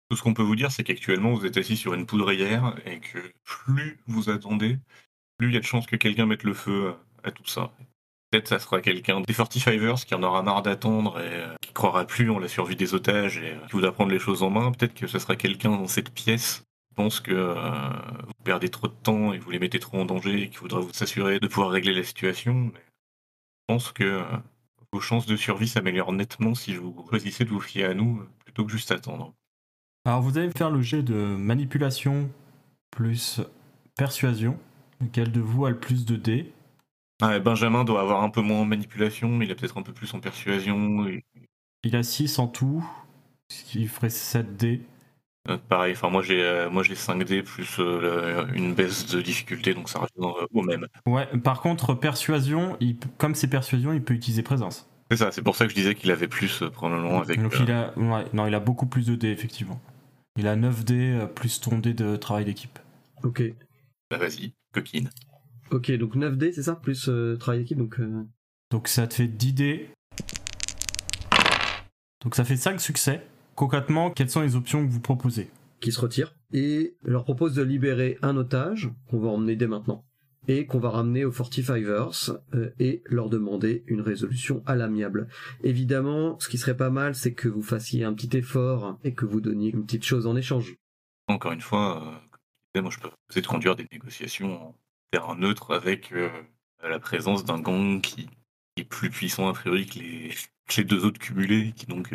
Tout 0.10 0.18
ce 0.18 0.24
qu'on 0.24 0.34
peut 0.34 0.44
vous 0.44 0.56
dire, 0.56 0.72
c'est 0.72 0.84
qu'actuellement, 0.84 1.34
vous 1.34 1.46
êtes 1.46 1.58
assis 1.58 1.78
sur 1.78 1.94
une 1.94 2.06
poudrière 2.06 2.76
et 2.86 3.00
que 3.00 3.20
plus 3.44 4.00
vous 4.08 4.30
attendez, 4.30 4.78
plus 5.38 5.50
il 5.50 5.54
y 5.54 5.58
a 5.58 5.60
de 5.60 5.66
chances 5.66 5.88
que 5.88 5.96
quelqu'un 5.96 6.26
mette 6.28 6.44
le 6.44 6.54
feu 6.54 6.94
à 7.24 7.32
tout 7.32 7.46
ça. 7.46 7.72
Peut-être 8.32 8.48
ça 8.48 8.60
sera 8.60 8.82
quelqu'un 8.82 9.22
des 9.22 9.34
45ers 9.34 10.06
qui 10.06 10.14
en 10.16 10.24
aura 10.24 10.42
marre 10.44 10.62
d'attendre 10.62 11.20
et 11.20 11.34
euh, 11.34 11.56
qui 11.62 11.74
croira 11.74 12.06
plus 12.06 12.30
en 12.30 12.40
la 12.40 12.48
survie 12.48 12.76
des 12.76 12.94
otages 12.94 13.38
et 13.38 13.54
euh, 13.54 13.66
qui 13.66 13.74
voudra 13.74 13.92
prendre 13.92 14.12
les 14.12 14.20
choses 14.20 14.44
en 14.44 14.50
main. 14.50 14.72
Peut-être 14.72 14.94
que 14.94 15.08
ce 15.08 15.20
sera 15.20 15.36
quelqu'un 15.36 15.72
dans 15.72 15.88
cette 15.88 16.14
pièce 16.14 16.64
qui 16.90 16.96
pense 16.96 17.20
que 17.20 17.32
euh, 17.32 17.90
vous 18.28 18.44
perdez 18.44 18.70
trop 18.70 18.88
de 18.88 18.94
temps 18.94 19.34
et 19.34 19.40
vous 19.40 19.52
les 19.52 19.60
mettez 19.60 19.80
trop 19.80 20.00
en 20.00 20.06
danger 20.06 20.44
et 20.44 20.50
qui 20.50 20.58
voudra 20.58 20.80
vous 20.80 20.94
s'assurer 20.94 21.40
de 21.40 21.48
pouvoir 21.48 21.72
régler 21.72 21.94
la 21.94 22.04
situation. 22.04 22.54
Mais 22.54 22.80
je 22.80 23.74
pense 23.74 23.92
que 23.92 24.24
vos 24.92 25.00
chances 25.00 25.26
de 25.26 25.36
survie 25.36 25.68
s'améliorent 25.68 26.14
nettement 26.14 26.56
si 26.56 26.76
vous 26.76 27.06
choisissez 27.10 27.46
de 27.46 27.50
vous 27.50 27.60
fier 27.60 27.86
à 27.86 27.94
nous 27.94 28.24
plutôt 28.44 28.66
que 28.66 28.72
juste 28.72 28.92
attendre. 28.92 29.34
Alors, 30.08 30.22
vous 30.22 30.38
allez 30.38 30.48
me 30.48 30.54
faire 30.56 30.70
le 30.70 30.82
jet 30.84 31.02
de 31.02 31.16
manipulation 31.16 32.30
plus 32.92 33.42
persuasion. 33.98 34.60
Lequel 35.02 35.32
de 35.32 35.42
vous 35.42 35.66
a 35.66 35.72
le 35.72 35.80
plus 35.80 36.06
de 36.06 36.16
dés 36.16 36.54
Ah, 37.24 37.40
Benjamin 37.40 37.84
doit 37.84 38.02
avoir 38.02 38.22
un 38.22 38.30
peu 38.30 38.42
moins 38.42 38.60
en 38.60 38.66
manipulation, 38.66 39.30
mais 39.30 39.46
il 39.46 39.52
a 39.52 39.56
peut-être 39.56 39.80
un 39.80 39.82
peu 39.82 39.94
plus 39.94 40.14
en 40.14 40.20
persuasion. 40.20 41.08
Et, 41.08 41.24
Il 41.84 41.96
a 41.96 42.04
6 42.04 42.38
en 42.38 42.48
tout, 42.48 42.88
ce 43.50 43.64
qui 43.64 43.88
ferait 43.88 44.12
7 44.12 44.56
dés. 44.56 44.82
euh, 45.50 45.58
pareil, 45.58 45.94
enfin 45.94 46.10
moi 46.10 46.22
j'ai 46.22 46.42
euh, 46.44 46.70
moi 46.70 46.84
j'ai 46.84 46.94
5D 46.94 47.42
plus 47.42 47.78
euh, 47.80 48.46
une 48.54 48.76
baisse 48.76 49.08
de 49.08 49.22
difficulté, 49.22 49.74
donc 49.74 49.90
ça 49.90 50.00
revient 50.00 50.48
au 50.54 50.62
même. 50.62 50.88
Ouais, 51.08 51.26
par 51.44 51.62
contre, 51.62 51.96
persuasion, 51.96 52.78
il 52.80 52.98
comme 53.18 53.34
c'est 53.34 53.50
persuasion, 53.50 53.92
il 53.92 54.04
peut 54.04 54.14
utiliser 54.14 54.44
présence. 54.44 54.88
C'est 55.10 55.18
ça, 55.18 55.32
c'est 55.32 55.42
pour 55.42 55.56
ça 55.56 55.66
que 55.66 55.72
je 55.72 55.76
disais 55.76 55.96
qu'il 55.96 56.12
avait 56.12 56.28
plus 56.28 56.64
probablement 56.74 57.22
avec. 57.22 57.42
Donc 57.42 57.56
il 57.60 57.72
a, 57.72 57.92
ouais, 57.98 58.26
non, 58.34 58.46
il 58.46 58.54
a 58.54 58.60
beaucoup 58.60 58.86
plus 58.86 59.08
de 59.08 59.16
dés, 59.16 59.30
effectivement. 59.30 59.82
Il 60.38 60.48
a 60.48 60.56
9 60.56 60.84
dés 60.84 61.12
euh, 61.22 61.28
plus 61.28 61.62
ton 61.62 61.80
dé 61.80 61.94
de 61.94 62.16
travail 62.18 62.46
d'équipe. 62.46 62.78
Ok. 63.24 63.42
bah, 64.12 64.18
vas-y, 64.18 64.54
coquine. 64.74 65.10
Ok, 65.72 65.92
donc 65.94 66.16
9D, 66.16 66.52
c'est 66.54 66.64
ça? 66.64 66.76
Plus 66.76 67.08
euh, 67.08 67.38
travail 67.38 67.62
d'équipe, 67.62 67.78
donc... 67.78 68.00
euh, 68.00 68.24
Donc 68.70 68.88
ça 68.88 69.08
te 69.08 69.14
fait 69.16 69.28
10 69.28 69.54
dés. 69.54 69.90
Donc 72.22 72.36
ça 72.36 72.44
fait 72.44 72.58
5 72.58 72.80
succès. 72.82 73.26
Concrètement, 73.56 74.12
quelles 74.12 74.30
sont 74.30 74.42
les 74.42 74.56
options 74.56 74.86
que 74.86 74.92
vous 74.92 75.00
proposez? 75.00 75.50
Qui 75.80 75.92
se 75.92 76.02
retire 76.02 76.36
et 76.52 76.96
leur 77.04 77.24
propose 77.24 77.56
de 77.56 77.62
libérer 77.64 78.18
un 78.22 78.36
otage 78.38 78.90
qu'on 79.10 79.20
va 79.20 79.30
emmener 79.30 79.56
dès 79.56 79.68
maintenant 79.68 80.04
et 80.48 80.66
qu'on 80.66 80.80
va 80.80 80.90
ramener 80.90 81.26
aux 81.26 81.32
45ers 81.32 82.38
euh, 82.54 82.70
et 82.80 83.04
leur 83.06 83.30
demander 83.30 83.84
une 83.88 84.02
résolution 84.02 84.64
à 84.66 84.76
l'amiable. 84.76 85.28
Évidemment, 85.64 86.40
ce 86.40 86.50
qui 86.50 86.58
serait 86.58 86.78
pas 86.78 86.90
mal, 86.90 87.16
c'est 87.16 87.34
que 87.34 87.48
vous 87.48 87.62
fassiez 87.62 88.04
un 88.04 88.14
petit 88.14 88.38
effort 88.38 88.98
et 89.04 89.14
que 89.14 89.26
vous 89.26 89.42
donniez 89.42 89.70
une 89.72 89.86
petite 89.86 90.04
chose 90.04 90.28
en 90.28 90.36
échange. 90.36 90.76
Encore 91.28 91.52
une 91.52 91.62
fois, 91.62 92.20
euh, 92.76 92.82
moi 92.82 92.92
je 92.92 93.00
peux 93.00 93.10
essayer 93.30 93.42
de 93.42 93.48
conduire 93.48 93.76
des 93.76 93.88
négociations 93.92 94.70
en 94.70 94.76
terrain 95.12 95.36
neutre 95.36 95.74
avec 95.74 96.12
euh, 96.12 96.30
la 96.84 97.00
présence 97.00 97.46
d'un 97.46 97.60
gang 97.60 98.02
qui 98.02 98.28
est 98.78 98.84
plus 98.84 99.10
puissant 99.10 99.48
a 99.48 99.54
priori 99.54 99.86
que 99.86 100.00
les, 100.00 100.30
que 100.68 100.78
les 100.78 100.84
deux 100.84 101.06
autres 101.06 101.20
cumulés, 101.20 101.74
qui 101.76 101.86
donc 101.86 102.14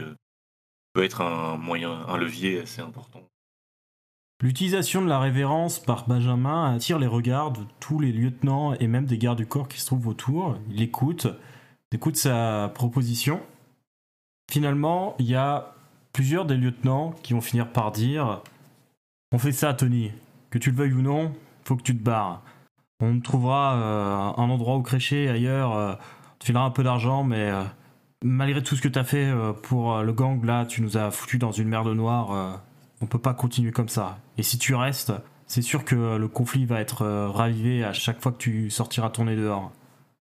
peut 0.93 1.03
être 1.03 1.21
un 1.21 1.57
moyen, 1.57 1.91
un 1.91 2.17
levier 2.17 2.61
assez 2.61 2.81
important. 2.81 3.30
L'utilisation 4.43 5.03
de 5.03 5.09
la 5.09 5.21
révérence 5.21 5.79
par 5.79 6.09
Benjamin 6.09 6.75
attire 6.75 6.99
les 6.99 7.07
regards 7.07 7.51
de 7.51 7.61
tous 7.79 8.01
les 8.01 8.11
lieutenants 8.11 8.73
et 8.73 8.87
même 8.87 9.05
des 9.05 9.19
gardes 9.19 9.37
du 9.37 9.45
corps 9.45 9.69
qui 9.69 9.79
se 9.79 9.85
trouvent 9.85 10.07
autour. 10.07 10.57
Il 10.71 10.81
écoute, 10.81 11.27
écoute 11.93 12.17
sa 12.17 12.73
proposition. 12.75 13.43
Finalement, 14.51 15.15
il 15.19 15.27
y 15.27 15.35
a 15.35 15.75
plusieurs 16.15 16.47
des 16.47 16.57
lieutenants 16.57 17.15
qui 17.23 17.35
vont 17.35 17.43
finir 17.43 17.71
par 17.71 17.93
dire 17.93 18.41
On 19.31 19.39
fait 19.39 19.53
ça, 19.53 19.75
Tony. 19.75 20.11
Que 20.49 20.57
tu 20.57 20.71
le 20.71 20.77
veuilles 20.77 20.95
ou 20.95 21.03
non, 21.03 21.35
faut 21.65 21.77
que 21.77 21.83
tu 21.83 21.95
te 21.95 22.03
barres. 22.03 22.43
On 23.01 23.21
trouvera 23.21 23.77
euh, 23.77 24.43
un 24.43 24.49
endroit 24.49 24.77
où 24.77 24.83
crécher 24.83 25.29
ailleurs. 25.29 25.77
euh, 25.77 25.93
on 25.93 26.39
te 26.39 26.47
filera 26.47 26.65
un 26.65 26.71
peu 26.71 26.83
d'argent, 26.83 27.25
mais 27.25 27.51
euh, 27.51 27.63
malgré 28.25 28.63
tout 28.63 28.75
ce 28.75 28.81
que 28.81 28.89
tu 28.89 28.99
as 28.99 29.05
fait 29.05 29.31
pour 29.65 30.03
le 30.03 30.13
gang, 30.15 30.43
là, 30.43 30.65
tu 30.65 30.81
nous 30.81 30.97
as 30.97 31.11
foutu 31.11 31.37
dans 31.37 31.53
une 31.53 31.69
merde 31.69 31.89
noire. 31.89 32.63
On 33.01 33.07
peut 33.07 33.19
pas 33.19 33.35
continuer 33.35 33.73
comme 33.73 33.89
ça. 33.89 34.19
Et 34.37 34.43
si 34.43 34.59
tu 34.59 34.75
restes, 34.75 35.13
c'est 35.47 35.63
sûr 35.63 35.85
que 35.85 36.17
le 36.17 36.29
conflit 36.29 36.65
va 36.65 36.81
être 36.81 37.03
euh, 37.03 37.29
ravivé 37.29 37.83
à 37.83 37.93
chaque 37.93 38.21
fois 38.21 38.31
que 38.33 38.39
tu 38.39 38.71
sortiras 38.71 39.11
ton 39.11 39.25
nez 39.25 39.37
dehors. 39.37 39.73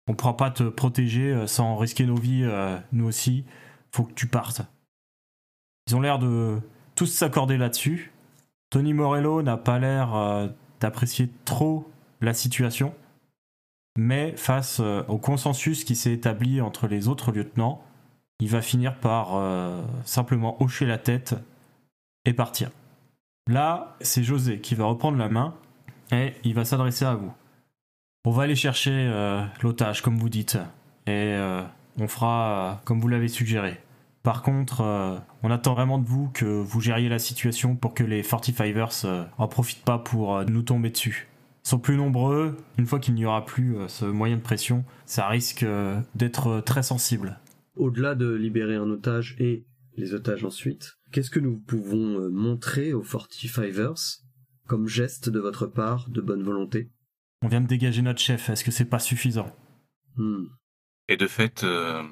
On 0.07 0.15
pourra 0.15 0.37
pas 0.37 0.51
te 0.51 0.63
protéger 0.63 1.33
euh, 1.33 1.47
sans 1.47 1.77
risquer 1.77 2.07
nos 2.07 2.17
vies, 2.17 2.45
euh, 2.45 2.79
nous 2.93 3.07
aussi. 3.07 3.45
Faut 3.93 4.05
que 4.05 4.13
tu 4.13 4.29
partes. 4.29 4.63
Ils 5.89 5.97
ont 5.97 6.01
l'air 6.01 6.19
de 6.19 6.61
tous 6.95 7.07
s'accorder 7.07 7.57
là-dessus. 7.57 8.13
Tony 8.71 8.95
Morello 8.95 9.43
n'a 9.43 9.57
pas 9.57 9.81
l'air 9.81 10.49
d'apprécier 10.79 11.29
trop 11.45 11.91
la 12.21 12.35
situation. 12.35 12.95
Mais 13.99 14.37
face 14.37 14.79
au 14.79 15.19
consensus 15.19 15.83
qui 15.83 15.97
s'est 15.97 16.13
établi 16.13 16.61
entre 16.61 16.87
les 16.87 17.09
autres 17.09 17.33
lieutenants, 17.33 17.83
il 18.39 18.49
va 18.49 18.63
finir 18.63 19.01
par 19.01 19.43
simplement 20.05 20.63
hocher 20.63 20.87
la 20.87 20.99
tête 20.99 21.35
et 22.25 22.33
partir. 22.33 22.71
Là, 23.49 23.97
c'est 24.01 24.23
José 24.23 24.61
qui 24.61 24.75
va 24.75 24.85
reprendre 24.85 25.19
la 25.19 25.29
main 25.29 25.55
et 26.13 26.35
il 26.45 26.55
va 26.55 26.65
s'adresser 26.65 27.05
à 27.05 27.15
vous. 27.15 27.33
On 28.25 28.31
va 28.31 28.43
aller 28.43 28.55
chercher 28.55 28.93
euh, 28.93 29.43
l'otage, 29.63 30.03
comme 30.03 30.19
vous 30.19 30.29
dites, 30.29 30.59
et 31.07 31.35
euh, 31.35 31.63
on 31.99 32.07
fera 32.07 32.51
euh, 32.51 32.75
comme 32.85 33.01
vous 33.01 33.09
l'avez 33.09 33.29
suggéré. 33.29 33.81
Par 34.23 34.43
contre, 34.43 34.83
on 35.43 35.51
attend 35.51 35.73
vraiment 35.73 35.99
de 35.99 36.05
vous 36.05 36.29
que 36.35 36.45
vous 36.45 36.81
gériez 36.83 37.09
la 37.09 37.19
situation 37.19 37.75
pour 37.75 37.95
que 37.95 38.05
les 38.05 38.23
45ers 38.23 39.07
euh, 39.07 39.25
en 39.39 39.49
profitent 39.49 39.85
pas 39.85 39.99
pour 39.99 40.45
nous 40.45 40.61
tomber 40.61 40.91
dessus. 40.91 41.29
Ils 41.65 41.69
sont 41.71 41.79
plus 41.79 41.97
nombreux, 41.97 42.59
une 42.77 42.87
fois 42.87 42.99
qu'il 42.99 43.15
n'y 43.15 43.25
aura 43.25 43.47
plus 43.47 43.77
ce 43.89 44.05
moyen 44.05 44.37
de 44.37 44.43
pression, 44.43 44.85
ça 45.07 45.27
risque 45.27 45.65
d'être 46.15 46.61
très 46.61 46.83
sensible. 46.83 47.39
Au-delà 47.77 48.15
de 48.15 48.31
libérer 48.31 48.77
un 48.77 48.91
otage 48.91 49.37
et 49.39 49.65
les 49.97 50.15
otages 50.15 50.45
ensuite, 50.45 50.99
qu'est-ce 51.13 51.31
que 51.31 51.41
nous 51.41 51.59
pouvons 51.59 52.21
euh, 52.21 52.29
montrer 52.31 52.93
aux 52.93 53.05
45ers 53.05 54.23
comme 54.67 54.87
geste 54.87 55.29
de 55.29 55.41
votre 55.41 55.67
part 55.67 56.09
de 56.11 56.21
bonne 56.21 56.43
volonté? 56.43 56.91
On 57.43 57.49
vient 57.49 57.61
de 57.61 57.67
dégager 57.67 58.03
notre 58.03 58.21
chef, 58.21 58.51
est-ce 58.51 58.65
que 58.65 58.71
c'est 58.71 58.85
pas 58.85 58.99
suffisant? 58.99 59.55
Hmm. 60.17 60.47
Et 61.09 61.17
de 61.17 61.27
fait, 61.27 61.65
euh, 61.65 62.03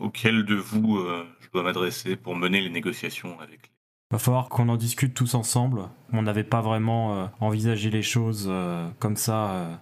auquel 0.00 0.44
de 0.44 0.54
vous 0.54 0.98
euh, 0.98 1.24
je 1.40 1.50
dois 1.50 1.62
m'adresser 1.62 2.16
pour 2.16 2.34
mener 2.34 2.60
les 2.60 2.70
négociations 2.70 3.38
avec 3.40 3.62
les... 3.62 3.70
Va 4.10 4.18
falloir 4.18 4.48
qu'on 4.48 4.68
en 4.68 4.76
discute 4.76 5.14
tous 5.14 5.34
ensemble. 5.34 5.88
On 6.12 6.22
n'avait 6.22 6.44
pas 6.44 6.60
vraiment 6.62 7.16
euh, 7.16 7.26
envisagé 7.38 7.90
les 7.90 8.02
choses 8.02 8.48
euh, 8.50 8.88
comme 8.98 9.16
ça. 9.16 9.80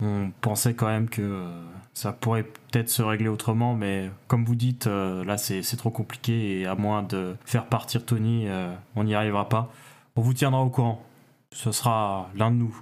On 0.00 0.32
pensait 0.40 0.74
quand 0.74 0.88
même 0.88 1.08
que 1.08 1.22
euh, 1.22 1.62
ça 1.92 2.12
pourrait 2.12 2.42
peut-être 2.42 2.88
se 2.88 3.02
régler 3.02 3.28
autrement, 3.28 3.74
mais 3.74 4.10
comme 4.26 4.44
vous 4.44 4.56
dites, 4.56 4.86
euh, 4.86 5.24
là 5.24 5.38
c'est 5.38 5.62
trop 5.76 5.90
compliqué 5.90 6.60
et 6.60 6.66
à 6.66 6.74
moins 6.74 7.02
de 7.02 7.36
faire 7.44 7.66
partir 7.66 8.04
Tony, 8.04 8.48
euh, 8.48 8.74
on 8.96 9.04
n'y 9.04 9.14
arrivera 9.14 9.48
pas. 9.48 9.72
On 10.16 10.20
vous 10.20 10.34
tiendra 10.34 10.60
au 10.62 10.70
courant. 10.70 11.04
Ce 11.52 11.70
sera 11.72 12.30
l'un 12.34 12.50
de 12.50 12.56
nous. 12.56 12.80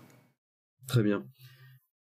Très 0.86 1.02
bien. 1.02 1.22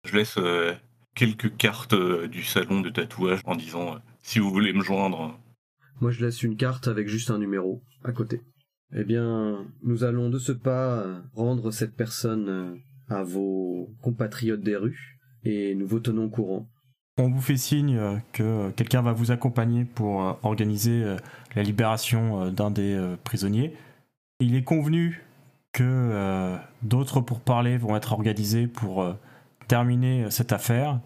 Je 0.05 0.15
laisse 0.15 0.37
euh, 0.37 0.73
quelques 1.15 1.55
cartes 1.57 1.93
euh, 1.93 2.27
du 2.27 2.43
salon 2.43 2.81
de 2.81 2.89
tatouage 2.89 3.41
en 3.45 3.55
disant 3.55 3.95
euh, 3.95 3.99
si 4.21 4.39
vous 4.39 4.49
voulez 4.49 4.73
me 4.73 4.81
joindre. 4.81 5.37
Moi, 6.01 6.11
je 6.11 6.25
laisse 6.25 6.43
une 6.43 6.55
carte 6.55 6.87
avec 6.87 7.07
juste 7.07 7.31
un 7.31 7.37
numéro 7.37 7.83
à 8.03 8.11
côté. 8.11 8.41
Eh 8.93 9.03
bien, 9.03 9.65
nous 9.83 10.03
allons 10.03 10.29
de 10.29 10.39
ce 10.39 10.51
pas 10.51 11.21
rendre 11.33 11.71
cette 11.71 11.95
personne 11.95 12.81
à 13.09 13.23
vos 13.23 13.89
compatriotes 14.01 14.61
des 14.61 14.75
rues 14.75 15.19
et 15.43 15.75
nous 15.75 15.87
vous 15.87 15.99
tenons 15.99 16.25
au 16.25 16.29
courant. 16.29 16.67
On 17.21 17.29
vous 17.29 17.41
fait 17.41 17.57
signe 17.57 17.97
euh, 17.97 18.15
que 18.31 18.43
euh, 18.43 18.69
quelqu'un 18.71 19.01
va 19.01 19.11
vous 19.11 19.31
accompagner 19.31 19.83
pour 19.83 20.23
euh, 20.23 20.33
organiser 20.43 21.03
la 21.55 21.63
libération 21.63 22.49
d'un 22.51 22.71
des 22.71 23.15
prisonniers. 23.23 23.73
Il 24.39 24.55
est 24.55 24.63
convenu 24.63 25.25
que 25.73 26.57
d'autres 26.81 27.19
pourparlers 27.21 27.77
vont 27.77 27.95
être 27.95 28.13
organisés 28.13 28.67
pour 28.67 29.05
terminer 29.67 30.29
cette 30.31 30.53
affaire, 30.53 30.99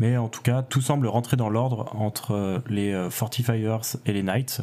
mais 0.00 0.16
en 0.16 0.28
tout 0.28 0.42
cas, 0.42 0.62
tout 0.62 0.80
semble 0.80 1.06
rentrer 1.06 1.36
dans 1.36 1.48
l'ordre 1.48 1.94
entre 1.94 2.62
les 2.68 3.08
Fortifiers 3.10 3.78
et 4.06 4.12
les 4.12 4.22
Knights. 4.22 4.62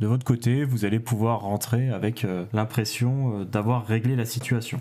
De 0.00 0.06
votre 0.06 0.24
côté, 0.24 0.64
vous 0.64 0.84
allez 0.84 1.00
pouvoir 1.00 1.40
rentrer 1.40 1.88
avec 1.88 2.26
l'impression 2.52 3.44
d'avoir 3.44 3.86
réglé 3.86 4.16
la 4.16 4.26
situation. 4.26 4.80